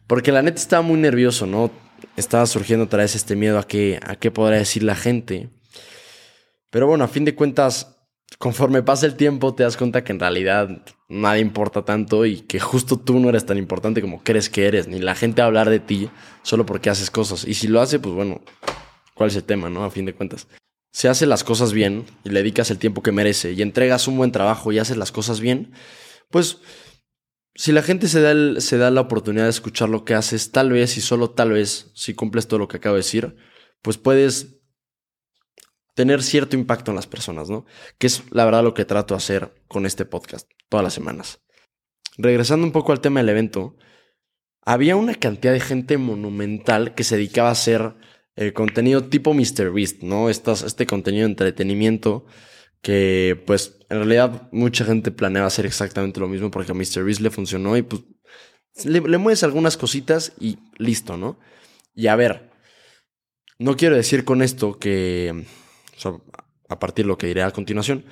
Porque 0.06 0.30
la 0.30 0.40
neta 0.40 0.60
estaba 0.60 0.82
muy 0.82 1.00
nervioso, 1.00 1.46
¿no? 1.46 1.72
Estaba 2.16 2.46
surgiendo 2.46 2.84
otra 2.84 3.00
vez 3.00 3.16
este 3.16 3.34
miedo 3.34 3.58
a 3.58 3.66
qué, 3.66 3.98
a 4.06 4.14
qué 4.14 4.30
podrá 4.30 4.56
decir 4.56 4.84
la 4.84 4.94
gente. 4.94 5.48
Pero 6.70 6.86
bueno, 6.86 7.02
a 7.02 7.08
fin 7.08 7.24
de 7.24 7.34
cuentas, 7.34 7.96
conforme 8.38 8.84
pasa 8.84 9.06
el 9.06 9.16
tiempo, 9.16 9.52
te 9.52 9.64
das 9.64 9.76
cuenta 9.76 10.04
que 10.04 10.12
en 10.12 10.20
realidad 10.20 10.84
nadie 11.08 11.40
importa 11.40 11.84
tanto 11.84 12.24
y 12.24 12.42
que 12.42 12.60
justo 12.60 12.96
tú 12.96 13.18
no 13.18 13.28
eres 13.30 13.46
tan 13.46 13.58
importante 13.58 14.00
como 14.00 14.22
crees 14.22 14.48
que 14.48 14.64
eres. 14.64 14.86
Ni 14.86 15.00
la 15.00 15.16
gente 15.16 15.42
va 15.42 15.46
a 15.46 15.48
hablar 15.48 15.70
de 15.70 15.80
ti 15.80 16.08
solo 16.44 16.66
porque 16.66 16.88
haces 16.88 17.10
cosas. 17.10 17.44
Y 17.44 17.54
si 17.54 17.66
lo 17.66 17.80
hace, 17.80 17.98
pues 17.98 18.14
bueno, 18.14 18.42
¿cuál 19.14 19.30
es 19.30 19.34
el 19.34 19.42
tema, 19.42 19.68
no? 19.68 19.82
A 19.82 19.90
fin 19.90 20.04
de 20.04 20.14
cuentas 20.14 20.46
si 20.94 21.08
haces 21.08 21.26
las 21.26 21.42
cosas 21.42 21.72
bien 21.72 22.06
y 22.22 22.28
le 22.28 22.40
dedicas 22.40 22.70
el 22.70 22.78
tiempo 22.78 23.02
que 23.02 23.10
merece 23.10 23.52
y 23.52 23.62
entregas 23.62 24.06
un 24.06 24.16
buen 24.16 24.30
trabajo 24.30 24.70
y 24.70 24.78
haces 24.78 24.96
las 24.96 25.10
cosas 25.10 25.40
bien, 25.40 25.72
pues 26.30 26.58
si 27.56 27.72
la 27.72 27.82
gente 27.82 28.06
se 28.06 28.20
da, 28.20 28.60
se 28.60 28.78
da 28.78 28.92
la 28.92 29.00
oportunidad 29.00 29.44
de 29.44 29.50
escuchar 29.50 29.88
lo 29.88 30.04
que 30.04 30.14
haces, 30.14 30.52
tal 30.52 30.70
vez 30.70 30.96
y 30.96 31.00
solo 31.00 31.30
tal 31.30 31.50
vez, 31.50 31.90
si 31.94 32.14
cumples 32.14 32.46
todo 32.46 32.60
lo 32.60 32.68
que 32.68 32.76
acabo 32.76 32.94
de 32.94 33.00
decir, 33.00 33.34
pues 33.82 33.98
puedes 33.98 34.60
tener 35.94 36.22
cierto 36.22 36.54
impacto 36.54 36.92
en 36.92 36.96
las 36.96 37.08
personas, 37.08 37.50
¿no? 37.50 37.66
Que 37.98 38.06
es 38.06 38.22
la 38.30 38.44
verdad 38.44 38.62
lo 38.62 38.74
que 38.74 38.84
trato 38.84 39.14
de 39.14 39.18
hacer 39.18 39.52
con 39.66 39.86
este 39.86 40.04
podcast 40.04 40.48
todas 40.68 40.84
las 40.84 40.94
semanas. 40.94 41.40
Regresando 42.16 42.64
un 42.64 42.72
poco 42.72 42.92
al 42.92 43.00
tema 43.00 43.18
del 43.18 43.30
evento, 43.30 43.76
había 44.62 44.94
una 44.94 45.16
cantidad 45.16 45.52
de 45.52 45.60
gente 45.60 45.98
monumental 45.98 46.94
que 46.94 47.02
se 47.02 47.16
dedicaba 47.16 47.48
a 47.48 47.52
hacer 47.52 47.96
el 48.36 48.52
contenido 48.52 49.04
tipo 49.04 49.32
MrBeast, 49.32 50.02
¿no? 50.02 50.28
este 50.28 50.86
contenido 50.86 51.26
de 51.26 51.32
entretenimiento 51.32 52.26
que 52.82 53.42
pues 53.46 53.78
en 53.88 53.98
realidad 53.98 54.48
mucha 54.52 54.84
gente 54.84 55.10
planeaba 55.10 55.46
hacer 55.46 55.66
exactamente 55.66 56.20
lo 56.20 56.28
mismo 56.28 56.50
porque 56.50 56.72
a 56.72 56.74
MrBeast 56.74 57.20
le 57.20 57.30
funcionó 57.30 57.76
y 57.76 57.82
pues 57.82 58.02
le, 58.84 59.00
mueves 59.18 59.42
algunas 59.42 59.76
cositas 59.76 60.32
y 60.38 60.58
listo, 60.78 61.16
¿no? 61.16 61.38
Y 61.94 62.08
a 62.08 62.16
ver, 62.16 62.50
no 63.58 63.76
quiero 63.76 63.96
decir 63.96 64.24
con 64.24 64.42
esto 64.42 64.78
que, 64.78 65.46
a 66.68 66.78
partir 66.78 67.04
de 67.04 67.08
lo 67.08 67.18
que 67.18 67.28
diré 67.28 67.42
a 67.42 67.52
continuación, 67.52 68.04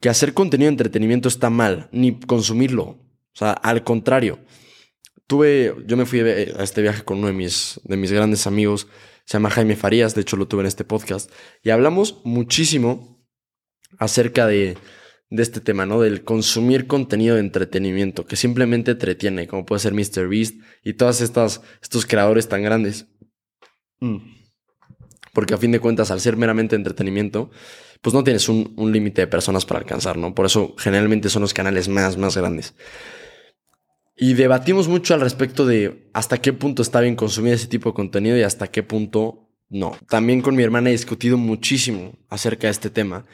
que 0.00 0.08
hacer 0.08 0.34
contenido 0.34 0.66
de 0.66 0.72
entretenimiento 0.72 1.28
está 1.28 1.50
mal, 1.50 1.88
ni 1.92 2.18
consumirlo. 2.18 2.84
O 2.84 3.38
sea, 3.38 3.52
al 3.52 3.84
contrario. 3.84 4.40
Tuve, 5.26 5.74
yo 5.86 5.96
me 5.96 6.06
fui 6.06 6.20
a 6.20 6.62
este 6.62 6.80
viaje 6.82 7.04
con 7.04 7.18
uno 7.18 7.26
de 7.26 7.34
mis, 7.34 7.80
de 7.84 7.96
mis 7.96 8.10
grandes 8.10 8.46
amigos 8.46 8.88
se 9.28 9.34
llama 9.34 9.50
Jaime 9.50 9.76
Farías, 9.76 10.14
de 10.14 10.22
hecho 10.22 10.38
lo 10.38 10.48
tuve 10.48 10.62
en 10.62 10.68
este 10.68 10.84
podcast, 10.84 11.30
y 11.62 11.68
hablamos 11.68 12.22
muchísimo 12.24 13.22
acerca 13.98 14.46
de, 14.46 14.78
este 15.28 15.60
tema, 15.60 15.84
¿no? 15.84 16.00
Del 16.00 16.24
consumir 16.24 16.86
contenido 16.86 17.34
de 17.34 17.42
entretenimiento, 17.42 18.24
que 18.24 18.36
simplemente 18.36 18.92
entretiene, 18.92 19.46
como 19.46 19.66
puede 19.66 19.80
ser 19.80 19.92
MrBeast 19.92 20.54
y 20.82 20.94
todos 20.94 21.20
estos 21.20 22.06
creadores 22.06 22.48
tan 22.48 22.62
grandes. 22.62 23.08
Mm. 24.00 24.16
Porque 25.34 25.52
a 25.52 25.58
fin 25.58 25.72
de 25.72 25.80
cuentas, 25.80 26.10
al 26.10 26.20
ser 26.20 26.38
meramente 26.38 26.74
entretenimiento, 26.74 27.50
pues 28.00 28.14
no 28.14 28.24
tienes 28.24 28.48
un, 28.48 28.72
un 28.78 28.92
límite 28.92 29.20
de 29.20 29.26
personas 29.26 29.66
para 29.66 29.80
alcanzar, 29.80 30.16
¿no? 30.16 30.34
Por 30.34 30.46
eso 30.46 30.74
generalmente 30.78 31.28
son 31.28 31.42
los 31.42 31.52
canales 31.52 31.86
más, 31.88 32.16
más 32.16 32.34
grandes. 32.34 32.74
Y 34.20 34.34
debatimos 34.34 34.88
mucho 34.88 35.14
al 35.14 35.20
respecto 35.20 35.64
de 35.64 36.10
hasta 36.12 36.38
qué 36.38 36.52
punto 36.52 36.82
está 36.82 37.00
bien 37.00 37.14
consumir 37.14 37.52
ese 37.52 37.68
tipo 37.68 37.90
de 37.90 37.94
contenido 37.94 38.36
y 38.36 38.42
hasta 38.42 38.66
qué 38.66 38.82
punto 38.82 39.48
no. 39.68 39.96
También 40.08 40.42
con 40.42 40.56
mi 40.56 40.64
hermana 40.64 40.88
he 40.88 40.92
discutido 40.92 41.36
muchísimo 41.36 42.18
acerca 42.28 42.66
de 42.66 42.72
este 42.72 42.90
tema, 42.90 43.26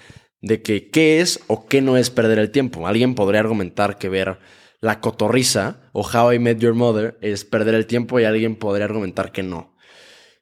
de 0.42 0.60
que 0.60 0.90
qué 0.90 1.22
es 1.22 1.40
o 1.46 1.66
qué 1.69 1.81
no 1.81 1.96
es 1.96 2.10
perder 2.10 2.38
el 2.38 2.50
tiempo. 2.50 2.86
Alguien 2.86 3.14
podría 3.14 3.40
argumentar 3.40 3.96
que 3.96 4.10
ver 4.10 4.38
La 4.82 5.00
Cotorriza 5.00 5.81
o 5.92 6.06
How 6.06 6.34
I 6.34 6.38
Met 6.38 6.58
Your 6.58 6.75
Mother 6.75 7.16
es 7.22 7.46
perder 7.46 7.75
el 7.75 7.87
tiempo 7.87 8.20
y 8.20 8.25
alguien 8.25 8.54
podría 8.56 8.84
argumentar 8.84 9.32
que 9.32 9.42
no. 9.42 9.75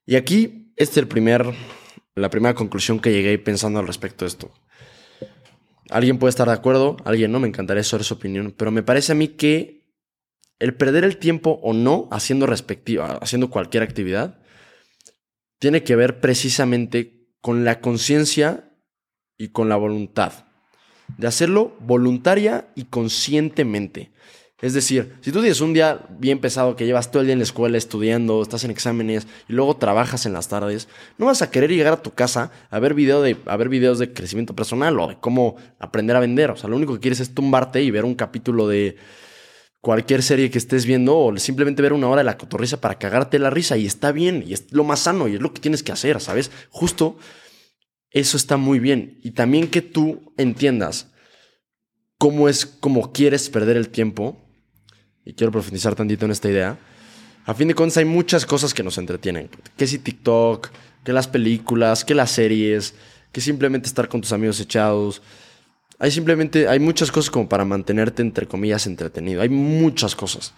Y 0.07 0.17
aquí 0.17 0.73
este 0.75 0.95
es 0.95 0.99
el 0.99 1.07
primer, 1.07 1.47
la 2.17 2.31
primera 2.31 2.55
conclusión 2.55 2.99
que 2.99 3.13
llegué 3.13 3.39
pensando 3.39 3.79
al 3.79 3.87
respecto 3.87 4.25
de 4.25 4.31
esto. 4.31 4.51
Alguien 5.89 6.19
puede 6.19 6.31
estar 6.31 6.49
de 6.49 6.55
acuerdo, 6.55 6.97
alguien 7.05 7.31
no, 7.31 7.39
me 7.39 7.47
encantaría 7.47 7.85
saber 7.85 8.03
su 8.03 8.15
opinión, 8.15 8.53
pero 8.57 8.73
me 8.73 8.83
parece 8.83 9.13
a 9.13 9.15
mí 9.15 9.29
que 9.29 9.82
el 10.63 10.75
perder 10.75 11.03
el 11.03 11.17
tiempo 11.17 11.59
o 11.65 11.73
no 11.73 12.07
haciendo 12.13 12.47
respectiva, 12.47 13.19
haciendo 13.21 13.51
cualquier 13.51 13.83
actividad, 13.83 14.39
tiene 15.59 15.83
que 15.83 15.97
ver 15.97 16.21
precisamente 16.21 17.27
con 17.41 17.65
la 17.65 17.81
conciencia 17.81 18.71
y 19.37 19.49
con 19.49 19.69
la 19.69 19.75
voluntad. 19.75 20.45
De 21.19 21.27
hacerlo 21.27 21.77
voluntaria 21.81 22.69
y 22.77 22.85
conscientemente. 22.85 24.13
Es 24.61 24.73
decir, 24.73 25.17
si 25.21 25.33
tú 25.33 25.41
tienes 25.41 25.61
un 25.61 25.73
día 25.73 26.07
bien 26.21 26.39
pesado 26.39 26.77
que 26.77 26.87
llevas 26.87 27.11
todo 27.11 27.23
el 27.23 27.27
día 27.27 27.33
en 27.33 27.41
la 27.41 27.45
escuela 27.45 27.77
estudiando, 27.77 28.41
estás 28.41 28.63
en 28.63 28.71
exámenes 28.71 29.27
y 29.49 29.55
luego 29.55 29.77
trabajas 29.77 30.27
en 30.27 30.33
las 30.33 30.47
tardes, 30.47 30.87
no 31.19 31.27
vas 31.27 31.43
a 31.43 31.51
querer 31.51 31.71
llegar 31.71 31.95
a 31.95 32.03
tu 32.03 32.13
casa 32.13 32.53
a 32.71 32.79
ver, 32.79 32.95
video 32.95 33.21
de, 33.21 33.37
a 33.47 33.57
ver 33.57 33.69
videos 33.69 33.99
de 33.99 34.13
crecimiento 34.13 34.55
personal 34.55 34.97
o 35.01 35.09
de 35.09 35.19
cómo 35.19 35.57
aprender 35.81 36.15
a 36.15 36.21
vender. 36.21 36.53
O 36.53 36.57
sea, 36.57 36.71
lo 36.71 36.77
único 36.77 36.95
que 36.95 37.01
quieres 37.01 37.19
es 37.19 37.35
tumbarte 37.35 37.83
y 37.83 37.91
ver 37.91 38.05
un 38.05 38.15
capítulo 38.15 38.69
de, 38.69 38.97
cualquier 39.83 40.23
serie 40.23 40.49
que 40.49 40.59
estés 40.59 40.87
viendo 40.87 41.19
o 41.19 41.37
simplemente 41.37 41.83
ver 41.83 41.93
una 41.93 42.09
hora 42.09 42.21
de 42.21 42.25
la 42.25 42.39
cotorriza 42.39 42.81
para 42.81 42.99
cagarte 42.99 43.41
la 43.41 43.51
risa 43.51 43.77
y 43.77 43.85
está 43.85 44.13
bien 44.13 44.45
y 44.47 44.55
es 44.55 44.73
lo 44.73 44.85
más 44.85 45.01
sano 45.01 45.27
y 45.27 45.35
es 45.35 45.41
lo 45.41 45.53
que 45.53 45.61
tienes 45.61 45.83
que 45.83 45.91
hacer, 45.91 46.21
¿sabes? 46.21 46.53
Justo 46.71 47.19
eso 48.11 48.37
está 48.37 48.57
muy 48.57 48.79
bien 48.79 49.19
y 49.25 49.33
también 49.33 49.67
que 49.67 49.83
tú 49.83 50.33
entiendas 50.39 51.09
cómo 52.17 52.49
es 52.49 52.65
como 52.65 53.13
quieres 53.13 53.51
perder 53.51 53.77
el 53.77 53.89
tiempo 53.89 54.41
y 55.25 55.35
quiero 55.35 55.51
profundizar 55.51 55.97
tantito 55.97 56.27
en 56.27 56.31
esta 56.31 56.49
idea. 56.49 56.79
A 57.45 57.53
fin 57.53 57.67
de 57.67 57.75
cuentas 57.75 57.97
hay 57.97 58.05
muchas 58.05 58.47
cosas 58.47 58.73
que 58.73 58.85
nos 58.85 58.99
entretienen, 58.99 59.51
que 59.77 59.89
si 59.89 59.99
TikTok, 59.99 60.71
que 61.03 61.13
las 61.13 61.27
películas, 61.27 62.05
que 62.05 62.15
las 62.15 62.31
series, 62.31 62.95
que 63.33 63.41
simplemente 63.41 63.89
estar 63.89 64.09
con 64.09 64.21
tus 64.21 64.33
amigos 64.33 64.61
echados, 64.61 65.23
hay 66.03 66.11
simplemente, 66.11 66.67
hay 66.67 66.81
muchas 66.81 67.13
cosas 67.13 67.31
como 67.31 67.49
para 67.49 67.65
mantenerte, 67.65 68.23
entre 68.23 68.49
comillas, 68.49 68.89
entretenido. 68.89 69.41
Hay 69.41 69.49
muchas 69.49 70.17
cosas. 70.17 70.53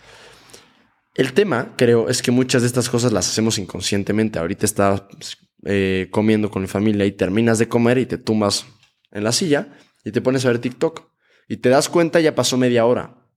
El 1.14 1.34
tema, 1.34 1.74
creo, 1.76 2.08
es 2.08 2.22
que 2.22 2.30
muchas 2.30 2.62
de 2.62 2.68
estas 2.68 2.88
cosas 2.88 3.12
las 3.12 3.28
hacemos 3.28 3.58
inconscientemente. 3.58 4.38
Ahorita 4.38 4.64
estás 4.64 5.02
eh, 5.66 6.08
comiendo 6.10 6.50
con 6.50 6.62
mi 6.62 6.68
familia 6.68 7.04
y 7.04 7.12
terminas 7.12 7.58
de 7.58 7.68
comer 7.68 7.98
y 7.98 8.06
te 8.06 8.16
tumbas 8.16 8.64
en 9.12 9.22
la 9.22 9.32
silla 9.32 9.68
y 10.02 10.12
te 10.12 10.22
pones 10.22 10.46
a 10.46 10.48
ver 10.48 10.60
TikTok. 10.60 11.10
Y 11.46 11.58
te 11.58 11.68
das 11.68 11.90
cuenta, 11.90 12.20
ya 12.20 12.34
pasó 12.34 12.56
media 12.56 12.86
hora. 12.86 13.28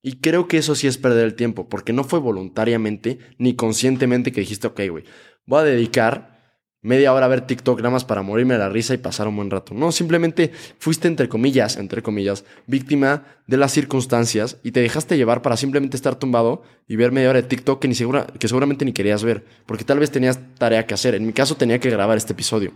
Y 0.00 0.20
creo 0.20 0.48
que 0.48 0.56
eso 0.56 0.74
sí 0.74 0.86
es 0.86 0.96
perder 0.96 1.26
el 1.26 1.34
tiempo, 1.34 1.68
porque 1.68 1.92
no 1.92 2.04
fue 2.04 2.20
voluntariamente 2.20 3.18
ni 3.36 3.54
conscientemente 3.54 4.32
que 4.32 4.40
dijiste, 4.40 4.66
ok, 4.66 4.80
güey, 4.88 5.04
voy 5.44 5.60
a 5.60 5.64
dedicar 5.64 6.39
media 6.82 7.12
hora 7.12 7.26
a 7.26 7.28
ver 7.28 7.42
TikTok 7.42 7.78
nada 7.78 7.90
más 7.90 8.04
para 8.04 8.22
morirme 8.22 8.54
de 8.54 8.60
la 8.60 8.68
risa 8.68 8.94
y 8.94 8.98
pasar 8.98 9.28
un 9.28 9.36
buen 9.36 9.50
rato. 9.50 9.74
No, 9.74 9.92
simplemente 9.92 10.52
fuiste 10.78 11.08
entre 11.08 11.28
comillas, 11.28 11.76
entre 11.76 12.02
comillas, 12.02 12.44
víctima 12.66 13.24
de 13.46 13.56
las 13.56 13.72
circunstancias 13.72 14.56
y 14.62 14.72
te 14.72 14.80
dejaste 14.80 15.16
llevar 15.16 15.42
para 15.42 15.56
simplemente 15.56 15.96
estar 15.96 16.16
tumbado 16.16 16.62
y 16.88 16.96
ver 16.96 17.12
media 17.12 17.30
hora 17.30 17.42
de 17.42 17.48
TikTok 17.48 17.80
que, 17.80 17.88
ni 17.88 17.94
segura, 17.94 18.26
que 18.38 18.48
seguramente 18.48 18.84
ni 18.84 18.92
querías 18.92 19.22
ver, 19.22 19.44
porque 19.66 19.84
tal 19.84 19.98
vez 19.98 20.10
tenías 20.10 20.38
tarea 20.58 20.86
que 20.86 20.94
hacer. 20.94 21.14
En 21.14 21.26
mi 21.26 21.32
caso 21.32 21.56
tenía 21.56 21.78
que 21.78 21.90
grabar 21.90 22.16
este 22.16 22.32
episodio. 22.32 22.72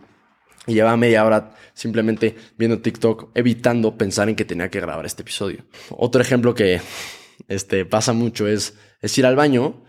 Y 0.66 0.74
llevaba 0.74 0.96
media 0.96 1.24
hora 1.24 1.54
simplemente 1.74 2.36
viendo 2.56 2.80
TikTok, 2.80 3.30
evitando 3.34 3.98
pensar 3.98 4.28
en 4.28 4.36
que 4.36 4.44
tenía 4.44 4.70
que 4.70 4.80
grabar 4.80 5.04
este 5.04 5.22
episodio. 5.22 5.64
Otro 5.90 6.22
ejemplo 6.22 6.54
que 6.54 6.80
este, 7.48 7.84
pasa 7.84 8.12
mucho 8.12 8.46
es, 8.46 8.74
es 9.00 9.18
ir 9.18 9.26
al 9.26 9.36
baño 9.36 9.83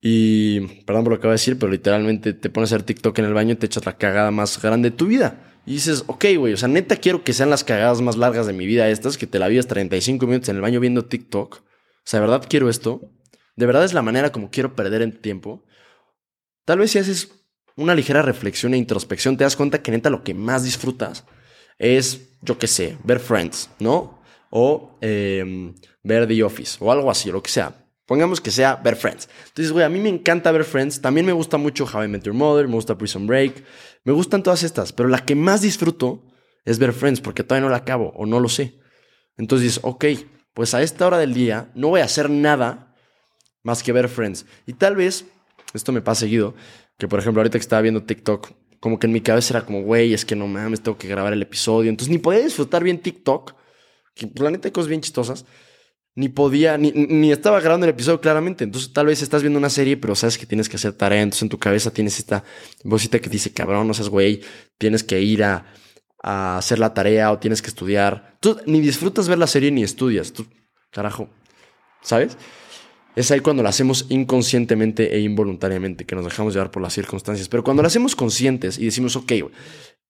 y, 0.00 0.60
perdón 0.84 1.04
por 1.04 1.12
lo 1.14 1.20
que 1.20 1.26
voy 1.26 1.32
a 1.32 1.40
decir, 1.40 1.58
pero 1.58 1.70
literalmente 1.70 2.32
te 2.32 2.48
pones 2.48 2.72
a 2.72 2.76
hacer 2.76 2.86
TikTok 2.86 3.18
en 3.18 3.26
el 3.26 3.34
baño 3.34 3.52
y 3.52 3.56
te 3.56 3.66
echas 3.66 3.84
la 3.84 3.98
cagada 3.98 4.30
más 4.30 4.60
grande 4.60 4.90
de 4.90 4.96
tu 4.96 5.06
vida. 5.06 5.60
Y 5.66 5.74
dices, 5.74 6.04
ok, 6.06 6.24
güey, 6.38 6.54
o 6.54 6.56
sea, 6.56 6.68
neta 6.68 6.96
quiero 6.96 7.22
que 7.22 7.34
sean 7.34 7.50
las 7.50 7.64
cagadas 7.64 8.00
más 8.00 8.16
largas 8.16 8.46
de 8.46 8.54
mi 8.54 8.66
vida 8.66 8.88
estas, 8.88 9.18
que 9.18 9.26
te 9.26 9.38
la 9.38 9.48
vives 9.48 9.66
35 9.66 10.26
minutos 10.26 10.48
en 10.48 10.56
el 10.56 10.62
baño 10.62 10.80
viendo 10.80 11.04
TikTok. 11.04 11.56
O 11.56 11.62
sea, 12.04 12.20
¿de 12.20 12.26
verdad 12.26 12.46
quiero 12.48 12.70
esto? 12.70 13.02
¿De 13.56 13.66
verdad 13.66 13.84
es 13.84 13.92
la 13.92 14.02
manera 14.02 14.32
como 14.32 14.50
quiero 14.50 14.74
perder 14.74 15.02
el 15.02 15.20
tiempo? 15.20 15.64
Tal 16.64 16.78
vez 16.78 16.92
si 16.92 16.98
haces 16.98 17.44
una 17.76 17.94
ligera 17.94 18.22
reflexión 18.22 18.72
e 18.72 18.78
introspección, 18.78 19.36
te 19.36 19.44
das 19.44 19.56
cuenta 19.56 19.82
que 19.82 19.90
neta 19.90 20.08
lo 20.08 20.24
que 20.24 20.34
más 20.34 20.64
disfrutas 20.64 21.24
es, 21.78 22.36
yo 22.42 22.58
qué 22.58 22.66
sé, 22.66 22.96
ver 23.04 23.20
Friends, 23.20 23.70
¿no? 23.78 24.22
O 24.50 24.98
em, 25.00 25.74
ver 26.02 26.26
The 26.26 26.42
Office, 26.42 26.78
o 26.80 26.90
algo 26.90 27.10
así, 27.10 27.30
lo 27.30 27.42
que 27.42 27.50
sea. 27.50 27.79
Pongamos 28.10 28.40
que 28.40 28.50
sea 28.50 28.74
ver 28.74 28.96
Friends. 28.96 29.28
Entonces, 29.46 29.70
güey, 29.70 29.84
a 29.84 29.88
mí 29.88 30.00
me 30.00 30.08
encanta 30.08 30.50
ver 30.50 30.64
Friends. 30.64 31.00
También 31.00 31.24
me 31.24 31.32
gusta 31.32 31.58
mucho 31.58 31.84
How 31.84 32.02
I 32.02 32.08
Met 32.08 32.24
Your 32.24 32.34
Mother, 32.34 32.66
me 32.66 32.74
gusta 32.74 32.98
Prison 32.98 33.24
Break. 33.24 33.62
Me 34.02 34.12
gustan 34.12 34.42
todas 34.42 34.64
estas, 34.64 34.92
pero 34.92 35.08
la 35.08 35.24
que 35.24 35.36
más 35.36 35.60
disfruto 35.60 36.26
es 36.64 36.80
ver 36.80 36.92
Friends 36.92 37.20
porque 37.20 37.44
todavía 37.44 37.68
no 37.68 37.70
la 37.70 37.76
acabo 37.76 38.12
o 38.16 38.26
no 38.26 38.40
lo 38.40 38.48
sé. 38.48 38.80
Entonces 39.36 39.78
ok, 39.84 40.06
pues 40.54 40.74
a 40.74 40.82
esta 40.82 41.06
hora 41.06 41.18
del 41.18 41.34
día 41.34 41.70
no 41.76 41.86
voy 41.86 42.00
a 42.00 42.04
hacer 42.06 42.30
nada 42.30 42.96
más 43.62 43.84
que 43.84 43.92
ver 43.92 44.08
Friends. 44.08 44.44
Y 44.66 44.72
tal 44.72 44.96
vez, 44.96 45.26
esto 45.72 45.92
me 45.92 46.02
pasa 46.02 46.22
seguido, 46.22 46.56
que 46.98 47.06
por 47.06 47.20
ejemplo 47.20 47.42
ahorita 47.42 47.58
que 47.58 47.62
estaba 47.62 47.80
viendo 47.80 48.02
TikTok, 48.02 48.50
como 48.80 48.98
que 48.98 49.06
en 49.06 49.12
mi 49.12 49.20
cabeza 49.20 49.56
era 49.56 49.64
como, 49.64 49.82
güey, 49.82 50.14
es 50.14 50.24
que 50.24 50.34
no 50.34 50.48
mames, 50.48 50.80
tengo 50.80 50.98
que 50.98 51.06
grabar 51.06 51.32
el 51.32 51.42
episodio. 51.42 51.88
Entonces 51.88 52.10
ni 52.10 52.18
podía 52.18 52.40
disfrutar 52.40 52.82
bien 52.82 52.98
TikTok, 52.98 53.54
que 54.16 54.32
la 54.34 54.50
neta 54.50 54.66
hay 54.66 54.72
cosas 54.72 54.88
bien 54.88 55.00
chistosas 55.00 55.46
ni 56.20 56.28
podía, 56.28 56.76
ni, 56.76 57.32
estaba 57.32 57.60
grabando 57.60 57.86
el 57.86 57.90
episodio 57.90 58.20
claramente. 58.20 58.62
Entonces, 58.62 58.92
tal 58.92 59.06
vez 59.06 59.22
estás 59.22 59.40
viendo 59.40 59.58
una 59.58 59.70
serie, 59.70 59.96
pero 59.96 60.14
sabes 60.14 60.36
que 60.36 60.44
tienes 60.44 60.68
que 60.68 60.76
hacer 60.76 60.92
tarea. 60.92 61.22
Entonces, 61.22 61.40
en 61.40 61.48
tu 61.48 61.58
cabeza 61.58 61.90
tienes 61.90 62.18
esta 62.18 62.44
vocita 62.84 63.18
que 63.18 63.30
dice, 63.30 63.54
cabrón, 63.54 63.88
no 63.88 63.94
seas 63.94 64.10
güey, 64.10 64.42
tienes 64.76 65.02
que 65.02 65.18
ir 65.22 65.42
a, 65.42 65.64
hacer 66.22 66.78
la 66.78 66.92
tarea 66.92 67.32
o 67.32 67.38
tienes 67.38 67.62
que 67.62 67.68
estudiar. 67.68 68.36
Tú 68.40 68.58
ni 68.66 68.82
disfrutas 68.82 69.28
ver 69.28 69.38
la 69.38 69.46
serie 69.46 69.70
ni 69.70 69.82
estudias. 69.82 70.34
Tú, 70.34 70.46
carajo, 70.90 71.30
¿sabes? 72.02 72.36
Es 73.16 73.30
ahí 73.30 73.40
cuando 73.40 73.62
lo 73.62 73.70
hacemos 73.70 74.04
inconscientemente 74.10 75.16
e 75.16 75.20
involuntariamente, 75.20 76.04
que 76.04 76.14
nos 76.14 76.26
dejamos 76.26 76.52
llevar 76.52 76.70
por 76.70 76.82
las 76.82 76.92
circunstancias. 76.92 77.48
Pero 77.48 77.64
cuando 77.64 77.82
lo 77.82 77.86
hacemos 77.86 78.14
conscientes 78.14 78.78
y 78.78 78.84
decimos, 78.84 79.16
ok, 79.16 79.32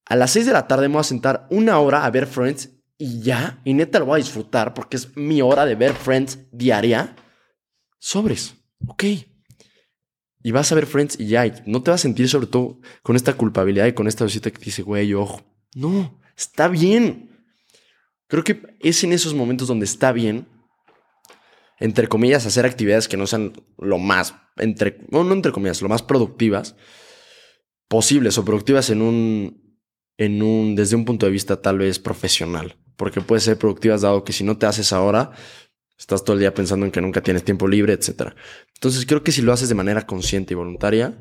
a 0.06 0.16
las 0.16 0.32
6 0.32 0.46
de 0.46 0.52
la 0.52 0.66
tarde 0.66 0.88
me 0.88 0.94
voy 0.94 1.02
a 1.02 1.04
sentar 1.04 1.46
una 1.50 1.78
hora 1.78 2.04
a 2.04 2.10
ver 2.10 2.26
Friends 2.26 2.79
y 3.00 3.22
ya, 3.22 3.62
y 3.64 3.72
neta 3.72 3.98
lo 3.98 4.04
voy 4.04 4.20
a 4.20 4.22
disfrutar 4.22 4.74
porque 4.74 4.98
es 4.98 5.16
mi 5.16 5.40
hora 5.40 5.64
de 5.64 5.74
ver 5.74 5.94
Friends 5.94 6.38
diaria, 6.52 7.16
sobres, 7.98 8.56
ok. 8.86 9.04
Y 10.42 10.50
vas 10.50 10.70
a 10.70 10.74
ver 10.74 10.84
Friends 10.84 11.18
y 11.18 11.28
ya, 11.28 11.50
no 11.64 11.82
te 11.82 11.90
vas 11.90 12.00
a 12.00 12.02
sentir 12.02 12.28
sobre 12.28 12.46
todo 12.46 12.78
con 13.02 13.16
esta 13.16 13.32
culpabilidad 13.32 13.86
y 13.86 13.94
con 13.94 14.06
esta 14.06 14.26
visita 14.26 14.50
que 14.50 14.62
dice, 14.62 14.82
güey, 14.82 15.14
ojo, 15.14 15.40
no, 15.74 16.20
está 16.36 16.68
bien. 16.68 17.30
Creo 18.26 18.44
que 18.44 18.76
es 18.80 19.02
en 19.02 19.14
esos 19.14 19.32
momentos 19.32 19.66
donde 19.66 19.86
está 19.86 20.12
bien, 20.12 20.46
entre 21.78 22.06
comillas, 22.06 22.44
hacer 22.44 22.66
actividades 22.66 23.08
que 23.08 23.16
no 23.16 23.26
sean 23.26 23.54
lo 23.78 23.96
más, 23.96 24.34
entre, 24.58 24.98
no, 25.08 25.24
no 25.24 25.32
entre 25.32 25.52
comillas, 25.52 25.80
lo 25.80 25.88
más 25.88 26.02
productivas 26.02 26.76
posibles 27.88 28.36
o 28.36 28.44
productivas 28.44 28.90
en 28.90 29.00
un, 29.00 29.78
en 30.18 30.42
un, 30.42 30.76
desde 30.76 30.96
un 30.96 31.06
punto 31.06 31.24
de 31.24 31.32
vista 31.32 31.62
tal 31.62 31.78
vez 31.78 31.98
profesional 31.98 32.76
porque 33.00 33.22
puede 33.22 33.40
ser 33.40 33.56
productivas 33.56 34.02
dado 34.02 34.24
que 34.24 34.34
si 34.34 34.44
no 34.44 34.58
te 34.58 34.66
haces 34.66 34.92
ahora, 34.92 35.32
estás 35.98 36.22
todo 36.22 36.34
el 36.34 36.40
día 36.40 36.52
pensando 36.52 36.84
en 36.84 36.92
que 36.92 37.00
nunca 37.00 37.22
tienes 37.22 37.42
tiempo 37.42 37.66
libre, 37.66 37.94
etc. 37.94 38.34
Entonces 38.74 39.06
creo 39.06 39.24
que 39.24 39.32
si 39.32 39.40
lo 39.40 39.54
haces 39.54 39.70
de 39.70 39.74
manera 39.74 40.06
consciente 40.06 40.52
y 40.52 40.54
voluntaria, 40.54 41.14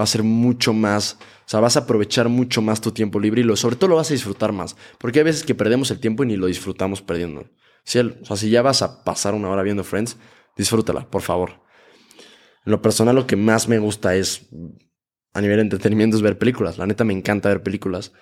va 0.00 0.04
a 0.04 0.06
ser 0.06 0.22
mucho 0.22 0.72
más, 0.72 1.18
o 1.20 1.44
sea, 1.44 1.60
vas 1.60 1.76
a 1.76 1.80
aprovechar 1.80 2.30
mucho 2.30 2.62
más 2.62 2.80
tu 2.80 2.90
tiempo 2.90 3.20
libre 3.20 3.42
y 3.42 3.44
lo, 3.44 3.54
sobre 3.54 3.76
todo 3.76 3.90
lo 3.90 3.96
vas 3.96 4.08
a 4.08 4.14
disfrutar 4.14 4.52
más, 4.52 4.76
porque 4.96 5.18
hay 5.18 5.26
veces 5.26 5.44
que 5.44 5.54
perdemos 5.54 5.90
el 5.90 6.00
tiempo 6.00 6.24
y 6.24 6.28
ni 6.28 6.36
lo 6.36 6.46
disfrutamos 6.46 7.02
perdiendo. 7.02 7.50
Si, 7.84 7.98
o 7.98 8.24
sea, 8.24 8.38
si 8.38 8.48
ya 8.48 8.62
vas 8.62 8.80
a 8.80 9.04
pasar 9.04 9.34
una 9.34 9.50
hora 9.50 9.62
viendo 9.62 9.84
Friends, 9.84 10.16
disfrútala, 10.56 11.06
por 11.10 11.20
favor. 11.20 11.60
En 12.64 12.72
lo 12.72 12.80
personal 12.80 13.14
lo 13.14 13.26
que 13.26 13.36
más 13.36 13.68
me 13.68 13.78
gusta 13.78 14.14
es, 14.14 14.48
a 15.34 15.42
nivel 15.42 15.58
de 15.58 15.62
entretenimiento, 15.64 16.16
es 16.16 16.22
ver 16.22 16.38
películas. 16.38 16.78
La 16.78 16.86
neta 16.86 17.04
me 17.04 17.12
encanta 17.12 17.50
ver 17.50 17.62
películas 17.62 18.14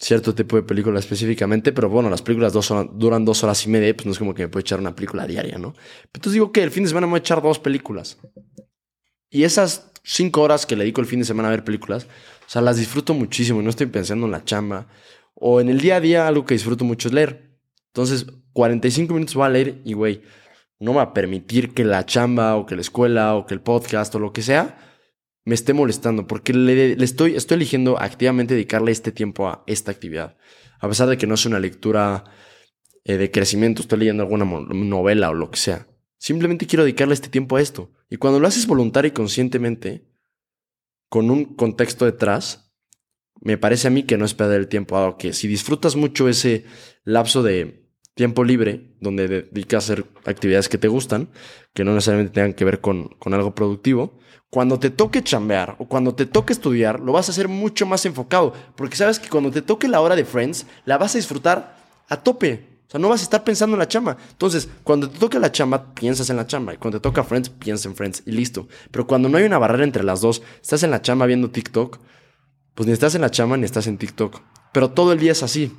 cierto 0.00 0.34
tipo 0.34 0.56
de 0.56 0.62
película 0.62 0.98
específicamente, 0.98 1.72
pero 1.72 1.90
bueno, 1.90 2.08
las 2.08 2.22
películas 2.22 2.54
dos 2.54 2.72
duran 2.94 3.24
dos 3.24 3.44
horas 3.44 3.64
y 3.66 3.68
media, 3.68 3.94
pues 3.94 4.06
no 4.06 4.12
es 4.12 4.18
como 4.18 4.34
que 4.34 4.42
me 4.42 4.48
puedo 4.48 4.62
echar 4.62 4.80
una 4.80 4.94
película 4.94 5.26
diaria, 5.26 5.58
¿no? 5.58 5.74
Entonces 6.06 6.32
digo 6.32 6.52
que 6.52 6.62
el 6.62 6.70
fin 6.70 6.84
de 6.84 6.88
semana 6.88 7.06
me 7.06 7.12
voy 7.12 7.18
a 7.18 7.20
echar 7.20 7.42
dos 7.42 7.58
películas. 7.58 8.18
Y 9.28 9.44
esas 9.44 9.92
cinco 10.02 10.40
horas 10.40 10.64
que 10.64 10.74
le 10.74 10.84
dedico 10.84 11.02
el 11.02 11.06
fin 11.06 11.18
de 11.18 11.26
semana 11.26 11.48
a 11.48 11.50
ver 11.50 11.64
películas, 11.64 12.04
o 12.04 12.50
sea, 12.50 12.62
las 12.62 12.78
disfruto 12.78 13.12
muchísimo 13.12 13.60
y 13.60 13.64
no 13.64 13.70
estoy 13.70 13.86
pensando 13.86 14.24
en 14.24 14.32
la 14.32 14.44
chamba. 14.44 14.88
O 15.34 15.60
en 15.60 15.68
el 15.68 15.80
día 15.80 15.96
a 15.96 16.00
día 16.00 16.26
algo 16.26 16.46
que 16.46 16.54
disfruto 16.54 16.84
mucho 16.84 17.08
es 17.08 17.14
leer. 17.14 17.58
Entonces, 17.88 18.26
45 18.54 19.12
minutos 19.12 19.34
voy 19.34 19.46
a 19.46 19.50
leer 19.50 19.82
y, 19.84 19.92
güey, 19.92 20.22
no 20.78 20.94
va 20.94 21.02
a 21.02 21.14
permitir 21.14 21.74
que 21.74 21.84
la 21.84 22.06
chamba 22.06 22.56
o 22.56 22.64
que 22.64 22.74
la 22.74 22.80
escuela 22.80 23.36
o 23.36 23.46
que 23.46 23.54
el 23.54 23.60
podcast 23.60 24.14
o 24.14 24.18
lo 24.18 24.32
que 24.32 24.42
sea 24.42 24.89
me 25.50 25.56
esté 25.56 25.72
molestando, 25.72 26.28
porque 26.28 26.52
le, 26.52 26.92
estoy, 27.02 27.34
estoy 27.34 27.56
eligiendo 27.56 28.00
activamente 28.00 28.54
dedicarle 28.54 28.92
este 28.92 29.10
tiempo 29.10 29.48
a 29.48 29.64
esta 29.66 29.90
actividad. 29.90 30.36
A 30.78 30.86
pesar 30.86 31.08
de 31.08 31.18
que 31.18 31.26
no 31.26 31.34
es 31.34 31.44
una 31.44 31.58
lectura 31.58 32.22
eh, 33.02 33.16
de 33.16 33.32
crecimiento, 33.32 33.82
estoy 33.82 33.98
leyendo 33.98 34.22
alguna 34.22 34.44
novela 34.44 35.28
o 35.28 35.34
lo 35.34 35.50
que 35.50 35.58
sea. 35.58 35.88
Simplemente 36.18 36.68
quiero 36.68 36.84
dedicarle 36.84 37.14
este 37.14 37.30
tiempo 37.30 37.56
a 37.56 37.60
esto. 37.60 37.90
Y 38.08 38.16
cuando 38.16 38.38
lo 38.38 38.46
haces 38.46 38.68
voluntario 38.68 39.08
y 39.08 39.12
conscientemente, 39.12 40.06
con 41.08 41.32
un 41.32 41.56
contexto 41.56 42.04
detrás, 42.04 42.72
me 43.40 43.58
parece 43.58 43.88
a 43.88 43.90
mí 43.90 44.04
que 44.04 44.16
no 44.16 44.26
es 44.26 44.34
perder 44.34 44.60
el 44.60 44.68
tiempo, 44.68 44.94
dado 44.94 45.16
que 45.16 45.32
si 45.32 45.48
disfrutas 45.48 45.96
mucho 45.96 46.28
ese 46.28 46.64
lapso 47.02 47.42
de 47.42 47.89
tiempo 48.14 48.44
libre, 48.44 48.94
donde 49.00 49.28
dedicas 49.28 49.84
a 49.84 49.92
hacer 49.92 50.06
actividades 50.26 50.68
que 50.68 50.78
te 50.78 50.88
gustan, 50.88 51.28
que 51.74 51.84
no 51.84 51.94
necesariamente 51.94 52.34
tengan 52.34 52.54
que 52.54 52.64
ver 52.64 52.80
con, 52.80 53.08
con 53.18 53.34
algo 53.34 53.54
productivo, 53.54 54.18
cuando 54.50 54.80
te 54.80 54.90
toque 54.90 55.22
chambear 55.22 55.76
o 55.78 55.86
cuando 55.86 56.14
te 56.14 56.26
toque 56.26 56.52
estudiar, 56.52 56.98
lo 56.98 57.12
vas 57.12 57.28
a 57.28 57.32
hacer 57.32 57.46
mucho 57.46 57.86
más 57.86 58.04
enfocado. 58.04 58.52
Porque 58.74 58.96
sabes 58.96 59.20
que 59.20 59.28
cuando 59.28 59.50
te 59.52 59.62
toque 59.62 59.86
la 59.86 60.00
hora 60.00 60.16
de 60.16 60.24
Friends, 60.24 60.66
la 60.84 60.98
vas 60.98 61.14
a 61.14 61.18
disfrutar 61.18 61.76
a 62.08 62.16
tope. 62.16 62.66
O 62.88 62.90
sea, 62.90 62.98
no 62.98 63.08
vas 63.08 63.20
a 63.20 63.22
estar 63.22 63.44
pensando 63.44 63.76
en 63.76 63.78
la 63.78 63.86
chamba. 63.86 64.16
Entonces, 64.32 64.68
cuando 64.82 65.08
te 65.08 65.20
toque 65.20 65.38
la 65.38 65.52
chamba, 65.52 65.94
piensas 65.94 66.28
en 66.30 66.36
la 66.36 66.48
chamba. 66.48 66.74
Y 66.74 66.78
cuando 66.78 66.98
te 66.98 67.02
toca 67.04 67.22
Friends, 67.22 67.48
piensas 67.48 67.86
en 67.86 67.94
Friends. 67.94 68.24
Y 68.26 68.32
listo. 68.32 68.66
Pero 68.90 69.06
cuando 69.06 69.28
no 69.28 69.38
hay 69.38 69.44
una 69.44 69.58
barrera 69.58 69.84
entre 69.84 70.02
las 70.02 70.20
dos, 70.20 70.42
estás 70.60 70.82
en 70.82 70.90
la 70.90 71.00
chamba 71.00 71.26
viendo 71.26 71.50
TikTok, 71.50 72.00
pues 72.74 72.88
ni 72.88 72.92
estás 72.92 73.14
en 73.14 73.20
la 73.20 73.30
chamba 73.30 73.56
ni 73.56 73.64
estás 73.64 73.86
en 73.86 73.98
TikTok. 73.98 74.40
Pero 74.72 74.90
todo 74.90 75.12
el 75.12 75.20
día 75.20 75.30
es 75.30 75.44
así. 75.44 75.72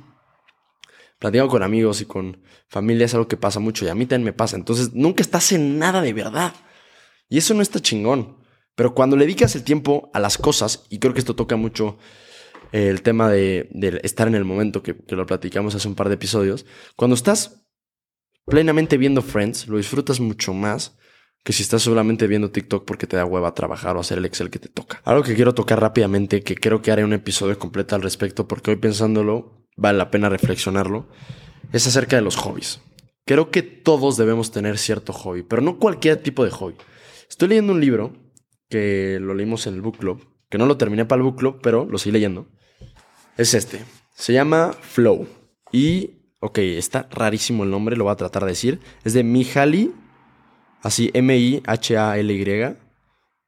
Platico 1.22 1.46
con 1.46 1.62
amigos 1.62 2.00
y 2.00 2.04
con 2.04 2.42
familia, 2.66 3.06
es 3.06 3.14
algo 3.14 3.28
que 3.28 3.36
pasa 3.36 3.60
mucho. 3.60 3.84
Y 3.84 3.88
a 3.88 3.94
mí 3.94 4.06
también 4.06 4.24
me 4.24 4.32
pasa. 4.32 4.56
Entonces, 4.56 4.92
nunca 4.92 5.22
estás 5.22 5.52
en 5.52 5.78
nada 5.78 6.00
de 6.02 6.12
verdad. 6.12 6.52
Y 7.28 7.38
eso 7.38 7.54
no 7.54 7.62
está 7.62 7.78
chingón. 7.78 8.38
Pero 8.74 8.92
cuando 8.92 9.16
le 9.16 9.24
dedicas 9.24 9.54
el 9.54 9.62
tiempo 9.62 10.10
a 10.14 10.18
las 10.18 10.36
cosas, 10.36 10.84
y 10.90 10.98
creo 10.98 11.14
que 11.14 11.20
esto 11.20 11.36
toca 11.36 11.54
mucho 11.54 11.96
eh, 12.72 12.88
el 12.88 13.02
tema 13.02 13.30
de, 13.30 13.70
estar 14.02 14.26
en 14.26 14.34
el 14.34 14.44
momento 14.44 14.82
que, 14.82 14.96
lo 15.10 15.24
platicamos 15.24 15.76
hace 15.76 15.86
un 15.86 15.94
par 15.94 16.08
de 16.08 16.16
episodios, 16.16 16.66
cuando 16.96 17.14
estás 17.14 17.68
plenamente 18.44 18.96
viendo 18.96 19.22
Friends, 19.22 19.68
lo 19.68 19.76
disfrutas 19.76 20.18
mucho 20.18 20.52
más 20.52 20.98
que 21.44 21.52
si 21.52 21.62
estás 21.62 21.82
solamente 21.82 22.26
viendo 22.26 22.50
TikTok 22.50 22.84
porque 22.84 23.06
te 23.06 23.16
da 23.16 23.24
hueva 23.24 23.54
trabajar 23.54 23.96
o 23.96 24.00
hacer 24.00 24.18
el 24.18 24.24
Excel 24.24 24.50
que 24.50 24.58
te 24.58 24.68
toca. 24.68 25.00
Algo 25.04 25.22
que 25.22 25.36
quiero 25.36 25.54
tocar 25.54 25.80
rápidamente, 25.80 26.42
que 26.42 26.56
creo 26.56 26.82
que 26.82 26.90
haré 26.90 27.04
un 27.04 27.12
episodio 27.12 27.60
completo 27.60 27.94
al 27.94 28.02
respecto, 28.02 28.48
porque 28.48 28.72
hoy 28.72 28.76
pensándolo, 28.78 29.61
vale 29.76 29.98
la 29.98 30.10
pena 30.10 30.28
reflexionarlo, 30.28 31.08
es 31.72 31.86
acerca 31.86 32.16
de 32.16 32.22
los 32.22 32.36
hobbies. 32.36 32.80
Creo 33.24 33.50
que 33.50 33.62
todos 33.62 34.16
debemos 34.16 34.50
tener 34.50 34.78
cierto 34.78 35.12
hobby, 35.12 35.42
pero 35.42 35.62
no 35.62 35.78
cualquier 35.78 36.16
tipo 36.16 36.44
de 36.44 36.50
hobby. 36.50 36.74
Estoy 37.28 37.48
leyendo 37.48 37.72
un 37.72 37.80
libro 37.80 38.12
que 38.68 39.18
lo 39.20 39.34
leímos 39.34 39.66
en 39.66 39.74
el 39.74 39.82
book 39.82 39.98
club, 39.98 40.26
que 40.50 40.58
no 40.58 40.66
lo 40.66 40.76
terminé 40.76 41.04
para 41.04 41.20
el 41.20 41.24
book 41.24 41.38
club, 41.38 41.60
pero 41.62 41.84
lo 41.84 41.98
seguí 41.98 42.12
leyendo, 42.12 42.48
es 43.36 43.54
este. 43.54 43.84
Se 44.14 44.32
llama 44.32 44.72
Flow. 44.80 45.26
Y, 45.72 46.10
ok, 46.40 46.58
está 46.58 47.08
rarísimo 47.10 47.64
el 47.64 47.70
nombre, 47.70 47.96
lo 47.96 48.04
voy 48.04 48.12
a 48.12 48.16
tratar 48.16 48.44
de 48.44 48.50
decir. 48.50 48.80
Es 49.04 49.14
de 49.14 49.24
Mihaly, 49.24 49.92
así 50.82 51.10
M-I-H-A-L-Y, 51.14 52.76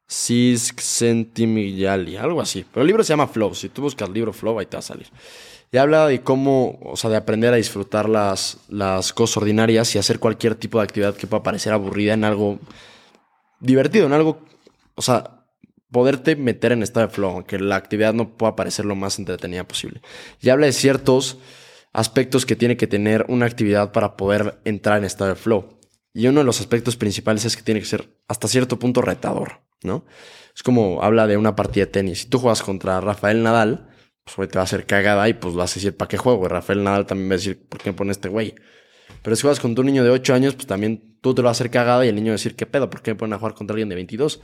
Csikszentmihalyi, 0.06 2.16
algo 2.16 2.40
así. 2.40 2.64
Pero 2.72 2.82
el 2.82 2.86
libro 2.86 3.04
se 3.04 3.12
llama 3.12 3.26
Flow. 3.26 3.54
Si 3.54 3.68
tú 3.68 3.82
buscas 3.82 4.08
el 4.08 4.14
libro 4.14 4.32
Flow, 4.32 4.58
ahí 4.58 4.66
te 4.66 4.76
va 4.76 4.80
a 4.80 4.82
salir. 4.82 5.06
Y 5.74 5.76
habla 5.76 6.06
de 6.06 6.22
cómo, 6.22 6.78
o 6.84 6.96
sea, 6.96 7.10
de 7.10 7.16
aprender 7.16 7.52
a 7.52 7.56
disfrutar 7.56 8.08
las, 8.08 8.58
las 8.68 9.12
cosas 9.12 9.38
ordinarias 9.38 9.92
y 9.92 9.98
hacer 9.98 10.20
cualquier 10.20 10.54
tipo 10.54 10.78
de 10.78 10.84
actividad 10.84 11.16
que 11.16 11.26
pueda 11.26 11.42
parecer 11.42 11.72
aburrida 11.72 12.14
en 12.14 12.22
algo 12.22 12.60
divertido, 13.58 14.06
en 14.06 14.12
algo 14.12 14.38
o 14.94 15.02
sea, 15.02 15.44
poderte 15.90 16.36
meter 16.36 16.70
en 16.70 16.84
estado 16.84 17.08
de 17.08 17.12
flow, 17.12 17.30
aunque 17.30 17.58
la 17.58 17.74
actividad 17.74 18.14
no 18.14 18.36
pueda 18.36 18.54
parecer 18.54 18.84
lo 18.84 18.94
más 18.94 19.18
entretenida 19.18 19.66
posible. 19.66 20.00
Y 20.40 20.50
habla 20.50 20.66
de 20.66 20.72
ciertos 20.72 21.38
aspectos 21.92 22.46
que 22.46 22.54
tiene 22.54 22.76
que 22.76 22.86
tener 22.86 23.26
una 23.26 23.46
actividad 23.46 23.90
para 23.90 24.16
poder 24.16 24.60
entrar 24.64 24.98
en 24.98 25.04
estado 25.04 25.30
de 25.30 25.40
flow. 25.40 25.80
Y 26.12 26.28
uno 26.28 26.38
de 26.38 26.46
los 26.46 26.60
aspectos 26.60 26.94
principales 26.94 27.46
es 27.46 27.56
que 27.56 27.64
tiene 27.64 27.80
que 27.80 27.86
ser 27.86 28.16
hasta 28.28 28.46
cierto 28.46 28.78
punto 28.78 29.02
retador, 29.02 29.62
¿no? 29.82 30.04
Es 30.54 30.62
como 30.62 31.02
habla 31.02 31.26
de 31.26 31.36
una 31.36 31.56
partida 31.56 31.86
de 31.86 31.90
tenis. 31.90 32.20
Si 32.20 32.28
tú 32.28 32.38
juegas 32.38 32.62
contra 32.62 33.00
Rafael 33.00 33.42
Nadal, 33.42 33.88
pues 34.24 34.48
te 34.48 34.56
va 34.56 34.62
a 34.62 34.64
hacer 34.64 34.86
cagada 34.86 35.28
y 35.28 35.34
pues 35.34 35.54
vas 35.54 35.72
a 35.72 35.74
decir, 35.74 35.96
¿para 35.96 36.08
qué 36.08 36.16
juego? 36.16 36.48
Rafael 36.48 36.82
Nadal 36.82 37.06
también 37.06 37.30
va 37.30 37.34
a 37.34 37.36
decir, 37.36 37.66
¿por 37.68 37.80
qué 37.80 37.90
me 37.90 37.96
pone 37.96 38.12
este 38.12 38.28
güey? 38.28 38.54
Pero 39.22 39.36
si 39.36 39.42
juegas 39.42 39.60
contra 39.60 39.80
un 39.80 39.86
niño 39.86 40.04
de 40.04 40.10
8 40.10 40.34
años, 40.34 40.54
pues 40.54 40.66
también 40.66 41.18
tú 41.20 41.34
te 41.34 41.42
lo 41.42 41.46
vas 41.46 41.56
a 41.56 41.58
hacer 41.58 41.70
cagada 41.70 42.04
y 42.04 42.08
el 42.08 42.14
niño 42.14 42.28
va 42.28 42.32
a 42.32 42.38
decir, 42.38 42.56
¿qué 42.56 42.66
pedo? 42.66 42.90
¿Por 42.90 43.02
qué 43.02 43.12
me 43.12 43.16
ponen 43.16 43.34
a 43.34 43.38
jugar 43.38 43.54
contra 43.54 43.74
alguien 43.74 43.88
de 43.88 43.94
22? 43.94 44.40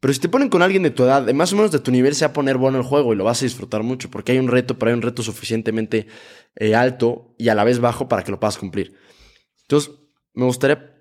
Pero 0.00 0.12
si 0.12 0.20
te 0.20 0.28
ponen 0.28 0.48
con 0.48 0.62
alguien 0.62 0.82
de 0.82 0.90
tu 0.90 1.04
edad, 1.04 1.26
más 1.32 1.52
o 1.52 1.56
menos 1.56 1.72
de 1.72 1.78
tu 1.78 1.90
nivel, 1.90 2.14
se 2.14 2.26
va 2.26 2.30
a 2.30 2.32
poner 2.32 2.58
bueno 2.58 2.78
el 2.78 2.84
juego 2.84 3.12
y 3.12 3.16
lo 3.16 3.24
vas 3.24 3.42
a 3.42 3.46
disfrutar 3.46 3.82
mucho, 3.82 4.10
porque 4.10 4.32
hay 4.32 4.38
un 4.38 4.48
reto, 4.48 4.78
pero 4.78 4.90
hay 4.90 4.94
un 4.94 5.02
reto 5.02 5.22
suficientemente 5.22 6.06
eh, 6.54 6.74
alto 6.74 7.34
y 7.38 7.48
a 7.48 7.54
la 7.54 7.64
vez 7.64 7.78
bajo 7.80 8.08
para 8.08 8.22
que 8.22 8.30
lo 8.30 8.38
puedas 8.38 8.58
cumplir. 8.58 8.94
Entonces, 9.62 9.92
me 10.34 10.44
gustaría 10.44 10.95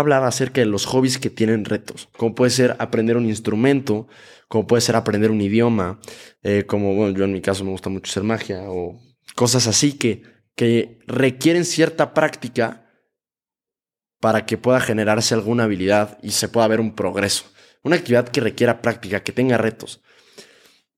hablar 0.00 0.24
acerca 0.24 0.60
de 0.60 0.66
los 0.66 0.86
hobbies 0.86 1.18
que 1.18 1.30
tienen 1.30 1.64
retos, 1.64 2.08
como 2.16 2.34
puede 2.34 2.50
ser 2.50 2.76
aprender 2.78 3.16
un 3.16 3.26
instrumento, 3.26 4.08
como 4.48 4.66
puede 4.66 4.80
ser 4.80 4.96
aprender 4.96 5.30
un 5.30 5.40
idioma, 5.40 6.00
eh, 6.42 6.64
como, 6.66 6.94
bueno, 6.94 7.16
yo 7.16 7.24
en 7.24 7.32
mi 7.32 7.40
caso 7.40 7.64
me 7.64 7.70
gusta 7.70 7.90
mucho 7.90 8.10
hacer 8.10 8.22
magia, 8.22 8.62
o 8.68 9.00
cosas 9.34 9.66
así 9.66 9.92
que, 9.92 10.22
que 10.54 10.98
requieren 11.06 11.64
cierta 11.64 12.14
práctica 12.14 12.90
para 14.20 14.46
que 14.46 14.58
pueda 14.58 14.80
generarse 14.80 15.34
alguna 15.34 15.64
habilidad 15.64 16.18
y 16.22 16.30
se 16.32 16.48
pueda 16.48 16.66
ver 16.68 16.80
un 16.80 16.94
progreso. 16.94 17.44
Una 17.82 17.96
actividad 17.96 18.28
que 18.28 18.40
requiera 18.40 18.82
práctica, 18.82 19.22
que 19.22 19.32
tenga 19.32 19.56
retos. 19.56 20.02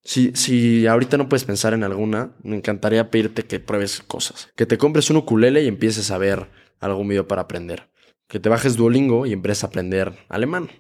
Si, 0.03 0.33
si 0.35 0.87
ahorita 0.87 1.19
no 1.19 1.29
puedes 1.29 1.45
pensar 1.45 1.75
en 1.75 1.85
alguna, 1.85 2.35
me 2.43 2.57
encantaría 2.57 3.11
pedirte 3.11 3.45
que 3.45 3.61
pruebes 3.61 4.01
cosas. 4.01 4.49
Que 4.57 4.65
te 4.65 4.79
compres 4.79 5.11
un 5.11 5.19
ukulele 5.19 5.63
y 5.63 5.69
empieces 5.69 6.11
a 6.11 6.19
ver 6.19 6.49
algún 6.81 7.09
video 7.09 7.29
para 7.29 7.43
aprender. 7.43 7.91
Que 8.29 8.41
te 8.41 8.49
bajes 8.49 8.77
Duolingo 8.77 9.27
y 9.27 9.33
empieces 9.33 9.65
a 9.65 9.69
aprender 9.69 10.17
alemán 10.29 10.71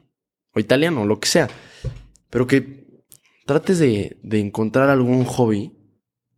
o 0.52 0.60
italiano, 0.60 1.04
lo 1.04 1.20
que 1.20 1.28
sea. 1.28 1.48
Pero 2.30 2.46
que 2.46 3.02
trates 3.46 3.78
de, 3.78 4.18
de 4.22 4.40
encontrar 4.40 4.88
algún 4.88 5.24
hobby 5.24 5.72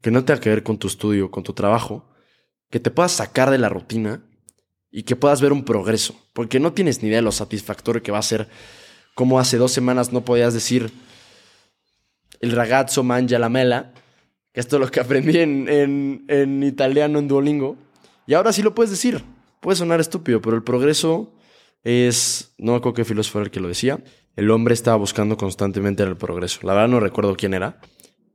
que 0.00 0.10
no 0.10 0.24
tenga 0.24 0.40
que 0.40 0.48
ver 0.48 0.62
con 0.62 0.78
tu 0.78 0.86
estudio, 0.86 1.30
con 1.30 1.42
tu 1.42 1.52
trabajo, 1.52 2.08
que 2.70 2.80
te 2.80 2.90
puedas 2.90 3.12
sacar 3.12 3.50
de 3.50 3.58
la 3.58 3.68
rutina 3.68 4.24
y 4.90 5.04
que 5.04 5.16
puedas 5.16 5.40
ver 5.40 5.52
un 5.52 5.64
progreso. 5.64 6.14
Porque 6.32 6.60
no 6.60 6.72
tienes 6.72 7.02
ni 7.02 7.08
idea 7.08 7.18
de 7.18 7.22
lo 7.22 7.32
satisfactorio 7.32 8.02
que 8.02 8.12
va 8.12 8.18
a 8.18 8.22
ser 8.22 8.48
como 9.14 9.38
hace 9.38 9.58
dos 9.58 9.72
semanas 9.72 10.12
no 10.12 10.24
podías 10.24 10.54
decir 10.54 10.90
el 12.40 12.52
ragazzo 12.52 13.02
mangia 13.02 13.38
la 13.38 13.48
mela, 13.48 13.92
que 14.52 14.60
esto 14.60 14.76
es 14.76 14.80
lo 14.80 14.90
que 14.90 15.00
aprendí 15.00 15.38
en, 15.38 16.24
en, 16.28 16.62
italiano 16.62 17.18
en 17.18 17.28
Duolingo, 17.28 17.76
y 18.26 18.34
ahora 18.34 18.52
sí 18.52 18.62
lo 18.62 18.74
puedes 18.74 18.90
decir. 18.90 19.24
Puede 19.62 19.76
sonar 19.76 20.00
estúpido, 20.00 20.42
pero 20.42 20.56
el 20.56 20.64
progreso 20.64 21.36
es, 21.84 22.52
no 22.58 22.74
acuerdo 22.74 22.94
qué 22.94 23.04
filósofo 23.04 23.38
era 23.38 23.44
el 23.44 23.52
que 23.52 23.60
lo 23.60 23.68
decía, 23.68 24.02
el 24.34 24.50
hombre 24.50 24.74
estaba 24.74 24.96
buscando 24.96 25.36
constantemente 25.36 26.02
el 26.02 26.16
progreso. 26.16 26.58
La 26.64 26.74
verdad 26.74 26.88
no 26.88 26.98
recuerdo 26.98 27.36
quién 27.36 27.54
era, 27.54 27.80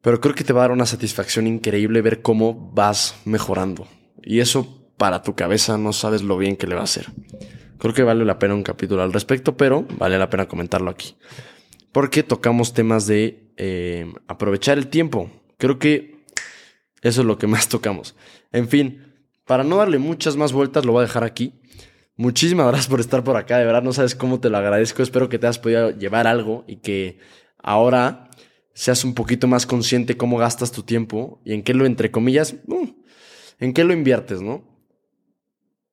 pero 0.01 0.21
creo 0.21 0.33
que 0.35 0.45
te 0.45 0.53
va 0.53 0.61
a 0.61 0.63
dar 0.63 0.71
una 0.71 0.85
satisfacción 0.85 1.45
increíble 1.45 2.01
ver 2.01 2.21
cómo 2.21 2.71
vas 2.73 3.19
mejorando. 3.25 3.89
Y 4.23 4.39
eso 4.39 4.89
para 4.95 5.21
tu 5.21 5.35
cabeza 5.35 5.77
no 5.77 5.91
sabes 5.91 6.21
lo 6.21 6.37
bien 6.37 6.55
que 6.55 6.65
le 6.65 6.75
va 6.75 6.81
a 6.81 6.85
hacer. 6.85 7.07
Creo 7.77 7.93
que 7.93 8.03
vale 8.03 8.23
la 8.23 8.39
pena 8.39 8.55
un 8.55 8.63
capítulo 8.63 9.03
al 9.03 9.11
respecto, 9.11 9.57
pero 9.57 9.85
vale 9.97 10.17
la 10.17 10.29
pena 10.29 10.47
comentarlo 10.47 10.89
aquí. 10.89 11.17
Porque 11.91 12.23
tocamos 12.23 12.73
temas 12.73 13.05
de 13.05 13.51
eh, 13.57 14.09
aprovechar 14.29 14.77
el 14.77 14.87
tiempo. 14.87 15.29
Creo 15.57 15.77
que 15.77 16.23
eso 17.01 17.19
es 17.19 17.27
lo 17.27 17.37
que 17.37 17.47
más 17.47 17.67
tocamos. 17.67 18.15
En 18.53 18.69
fin, 18.69 19.06
para 19.47 19.63
no 19.63 19.77
darle 19.77 19.97
muchas 19.97 20.35
más 20.35 20.53
vueltas, 20.53 20.85
lo 20.85 20.91
voy 20.91 20.99
a 20.99 21.07
dejar 21.07 21.23
aquí. 21.23 21.53
Muchísimas 22.15 22.67
gracias 22.67 22.87
por 22.87 22.99
estar 22.99 23.23
por 23.23 23.37
acá. 23.37 23.57
De 23.57 23.65
verdad, 23.65 23.83
no 23.83 23.93
sabes 23.93 24.15
cómo 24.15 24.39
te 24.39 24.49
lo 24.49 24.57
agradezco. 24.57 25.01
Espero 25.01 25.29
que 25.29 25.39
te 25.39 25.47
hayas 25.47 25.59
podido 25.59 25.91
llevar 25.91 26.27
algo 26.27 26.63
y 26.67 26.77
que 26.77 27.19
ahora 27.57 28.29
seas 28.73 29.03
un 29.03 29.15
poquito 29.15 29.47
más 29.47 29.65
consciente 29.65 30.17
cómo 30.17 30.37
gastas 30.37 30.71
tu 30.71 30.83
tiempo 30.83 31.41
y 31.43 31.53
en 31.53 31.63
qué 31.63 31.73
lo, 31.73 31.85
entre 31.85 32.11
comillas, 32.11 32.55
uh, 32.67 32.87
en 33.59 33.73
qué 33.73 33.83
lo 33.83 33.93
inviertes, 33.93 34.41
¿no? 34.41 34.77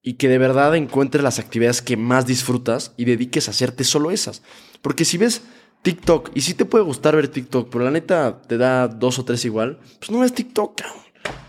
y 0.06 0.14
que 0.14 0.28
de 0.28 0.36
verdad 0.36 0.76
encuentres 0.76 1.24
las 1.24 1.38
actividades 1.38 1.80
que 1.80 1.96
más 1.96 2.26
disfrutas 2.26 2.92
y 2.98 3.06
dediques 3.06 3.48
a 3.48 3.52
hacerte 3.52 3.84
solo 3.84 4.10
esas. 4.10 4.42
Porque 4.82 5.06
si 5.06 5.16
ves 5.16 5.40
TikTok, 5.80 6.30
y 6.34 6.42
si 6.42 6.52
te 6.52 6.66
puede 6.66 6.84
gustar 6.84 7.16
ver 7.16 7.28
TikTok, 7.28 7.70
pero 7.70 7.84
la 7.84 7.90
neta 7.90 8.42
te 8.42 8.58
da 8.58 8.86
dos 8.86 9.18
o 9.18 9.24
tres 9.24 9.46
igual, 9.46 9.80
pues 9.98 10.10
no 10.10 10.20
ves 10.20 10.34
TikTok, 10.34 10.76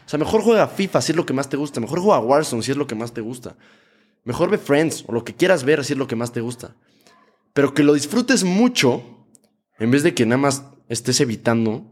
O 0.06 0.10
sea, 0.10 0.20
mejor 0.20 0.41
juega 0.41 0.68
FIFA 0.68 1.02
si 1.02 1.12
es 1.12 1.15
lo 1.15 1.26
que 1.26 1.34
más 1.34 1.50
te 1.50 1.58
gusta. 1.58 1.80
Mejor 1.80 2.00
juega 2.00 2.20
Warzone 2.20 2.62
si 2.62 2.72
es 2.72 2.78
lo 2.78 2.88
que 2.88 2.96
más 2.96 3.13
te 3.13 3.22
gusta. 3.22 3.56
Mejor 4.24 4.50
ve 4.50 4.58
Friends 4.58 5.04
o 5.08 5.13
lo 5.13 5.24
que 5.24 5.34
quieras 5.34 5.63
ver 5.63 5.84
si 5.84 5.94
es 5.94 6.00
lo 6.00 6.08
que 6.08 6.15
más 6.15 6.32
te 6.32 6.41
gusta. 6.41 6.76
Pero 7.54 7.74
que 7.74 7.84
lo 7.84 7.94
disfrutes 7.94 8.44
mucho 8.44 9.04
en 9.80 9.91
vez 9.91 10.04
de 10.04 10.13
que 10.13 10.26
nada 10.26 10.41
más 10.41 10.63
estés 10.89 11.22
evitando 11.22 11.86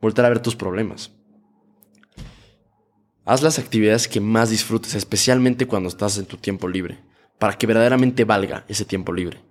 volver 0.00 0.26
a 0.26 0.28
ver 0.28 0.40
tus 0.40 0.56
problemas. 0.56 1.12
Haz 3.24 3.42
las 3.42 3.58
actividades 3.58 4.08
que 4.08 4.20
más 4.20 4.50
disfrutes, 4.50 4.94
especialmente 4.94 5.66
cuando 5.66 5.88
estás 5.88 6.16
en 6.18 6.26
tu 6.26 6.38
tiempo 6.38 6.66
libre, 6.66 6.98
para 7.38 7.58
que 7.58 7.66
verdaderamente 7.66 8.24
valga 8.24 8.64
ese 8.68 8.84
tiempo 8.84 9.12
libre. 9.12 9.47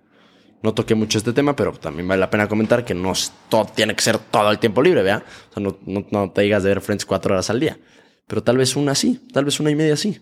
No 0.63 0.73
toqué 0.73 0.95
mucho 0.95 1.17
este 1.17 1.33
tema, 1.33 1.55
pero 1.55 1.71
también 1.73 2.07
vale 2.07 2.19
la 2.19 2.29
pena 2.29 2.47
comentar 2.47 2.83
que 2.83 2.95
no 2.95 3.13
todo, 3.49 3.65
tiene 3.65 3.95
que 3.95 4.01
ser 4.01 4.17
todo 4.17 4.49
el 4.49 4.57
tiempo 4.57 4.81
libre, 4.81 5.03
¿vea? 5.03 5.23
O 5.51 5.53
sea, 5.53 5.73
no, 5.85 6.31
te 6.31 6.41
digas 6.41 6.63
de 6.63 6.69
ver 6.69 6.81
Friends 6.81 7.05
cuatro 7.05 7.33
horas 7.33 7.49
al 7.49 7.59
día, 7.59 7.79
pero 8.27 8.41
tal 8.41 8.57
vez 8.57 8.75
una 8.75 8.95
sí, 8.95 9.27
tal 9.31 9.45
vez 9.45 9.59
una 9.59 9.69
y 9.69 9.75
media 9.75 9.95
sí. 9.95 10.19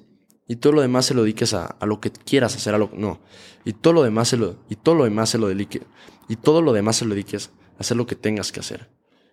Y 0.47 0.57
todo 0.57 0.73
lo 0.73 0.81
demás 0.81 1.05
se 1.05 1.15
lo 1.15 1.23
dediques 1.23 1.53
a, 1.53 1.75
lo 1.85 1.99
que 1.99 2.11
quieras 2.11 2.55
hacer, 2.55 2.75
a 2.75 2.77
lo 2.77 2.91
no. 2.93 3.21
Y 3.63 3.73
todo 3.73 3.93
lo 3.93 4.03
demás 4.03 4.27
se 4.27 4.37
lo, 4.37 4.57
y 4.69 4.75
todo 4.75 4.93
lo 4.93 5.05
demás 5.05 5.29
se 5.29 5.37
lo 5.37 5.47
dedique, 5.47 5.81
y 6.27 6.35
todo 6.35 6.61
lo 6.61 6.73
demás 6.73 6.97
se 6.97 7.05
lo 7.05 7.15
dediques 7.15 7.51
a 7.77 7.79
hacer 7.79 7.97
lo 7.97 8.05
que 8.05 8.15
tengas 8.15 8.51
que 8.51 8.59
hacer. 8.59 8.89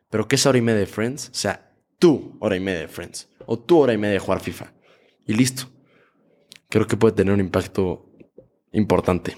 Pero 0.08 0.28
que 0.28 0.36
esa 0.36 0.50
hora 0.50 0.58
y 0.58 0.62
media 0.62 0.80
de 0.80 0.86
Friends 0.86 1.30
sea 1.32 1.74
tu 1.98 2.36
hora 2.40 2.56
y 2.56 2.60
media 2.60 2.80
de 2.80 2.88
Friends 2.88 3.28
o 3.46 3.58
tu 3.58 3.78
hora 3.78 3.92
y 3.92 3.98
media 3.98 4.14
de 4.14 4.18
jugar 4.20 4.40
FIFA. 4.40 4.72
Y 5.26 5.34
listo. 5.34 5.64
Creo 6.68 6.86
que 6.86 6.96
puede 6.96 7.14
tener 7.14 7.34
un 7.34 7.40
impacto 7.40 8.06
importante 8.72 9.36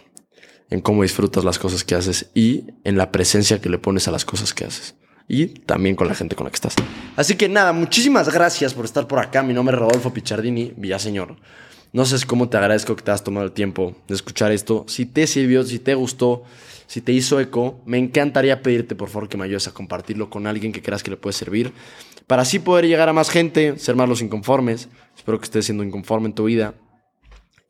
en 0.75 0.81
cómo 0.81 1.03
disfrutas 1.03 1.45
las 1.45 1.57
cosas 1.57 1.85
que 1.85 1.95
haces 1.95 2.31
y 2.35 2.65
en 2.83 2.97
la 2.97 3.13
presencia 3.13 3.61
que 3.61 3.69
le 3.69 3.79
pones 3.79 4.09
a 4.09 4.11
las 4.11 4.25
cosas 4.25 4.53
que 4.53 4.65
haces. 4.65 4.97
Y 5.29 5.47
también 5.47 5.95
con 5.95 6.09
la 6.09 6.17
gente 6.17 6.35
con 6.35 6.45
la 6.45 6.51
que 6.51 6.57
estás. 6.57 6.75
Así 7.15 7.37
que 7.37 7.49
nada, 7.49 7.73
muchísimas 7.73 8.29
gracias 8.29 8.75
por 8.75 8.85
estar 8.85 9.07
por 9.07 9.21
acá. 9.21 9.45
Mi 9.45 9.55
nombre 9.55 9.77
es 9.77 9.81
Rodolfo 9.81 10.13
Pichardini, 10.13 10.75
Villaseñor. 10.77 11.37
No 11.93 12.05
sé 12.05 12.27
cómo 12.27 12.49
te 12.49 12.57
agradezco 12.57 12.97
que 12.97 13.05
te 13.05 13.13
has 13.13 13.23
tomado 13.23 13.47
el 13.47 13.53
tiempo 13.53 13.95
de 14.09 14.17
escuchar 14.17 14.51
esto. 14.51 14.85
Si 14.89 15.07
te 15.07 15.29
sirvió, 15.29 15.63
si 15.63 15.79
te 15.79 15.95
gustó, 15.95 16.43
si 16.89 17.01
te 17.01 17.13
hizo 17.13 17.39
eco, 17.39 17.81
me 17.87 17.99
encantaría 17.99 18.61
pedirte 18.61 18.97
por 18.97 19.09
favor 19.09 19.29
que 19.29 19.37
me 19.37 19.45
ayudes 19.45 19.69
a 19.69 19.73
compartirlo 19.73 20.29
con 20.29 20.49
alguien 20.49 20.73
que 20.73 20.83
creas 20.83 21.05
que 21.05 21.11
le 21.11 21.17
puede 21.17 21.35
servir 21.35 21.73
para 22.27 22.43
así 22.43 22.59
poder 22.59 22.87
llegar 22.87 23.09
a 23.09 23.13
más 23.13 23.31
gente, 23.31 23.79
ser 23.79 23.95
más 23.95 24.09
los 24.09 24.23
inconformes. 24.23 24.89
Espero 25.17 25.39
que 25.39 25.45
estés 25.45 25.67
siendo 25.67 25.85
inconforme 25.85 26.27
en 26.27 26.35
tu 26.35 26.45
vida. 26.45 26.75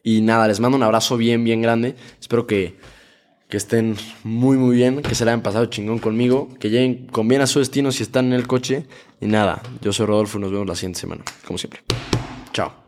Y 0.05 0.21
nada, 0.21 0.47
les 0.47 0.61
mando 0.61 0.77
un 0.77 0.83
abrazo 0.83 1.17
bien, 1.17 1.43
bien 1.43 1.63
grande. 1.63 1.97
Espero 2.21 2.47
que, 2.47 2.77
que 3.49 3.57
estén 3.57 3.97
muy, 4.23 4.59
muy 4.59 4.77
bien, 4.77 5.01
que 5.01 5.15
se 5.15 5.25
la 5.25 5.33
hayan 5.33 5.43
pasado 5.43 5.67
chingón 5.67 5.99
conmigo, 5.99 6.51
que 6.61 6.69
lleguen 6.69 7.07
con 7.07 7.27
bien 7.27 7.41
a 7.41 7.47
su 7.47 7.59
destino 7.59 7.91
si 7.91 8.03
están 8.03 8.27
en 8.27 8.35
el 8.35 8.47
coche. 8.47 8.87
Y 9.21 9.27
nada, 9.27 9.63
yo 9.81 9.95
soy 9.95 10.07
Rodolfo 10.07 10.37
y 10.39 10.43
nos 10.43 10.53
vemos 10.53 10.69
la 10.69 10.77
siguiente 10.77 11.01
semana, 11.01 11.25
como 11.47 11.59
siempre. 11.59 11.81
Chao. 12.53 12.84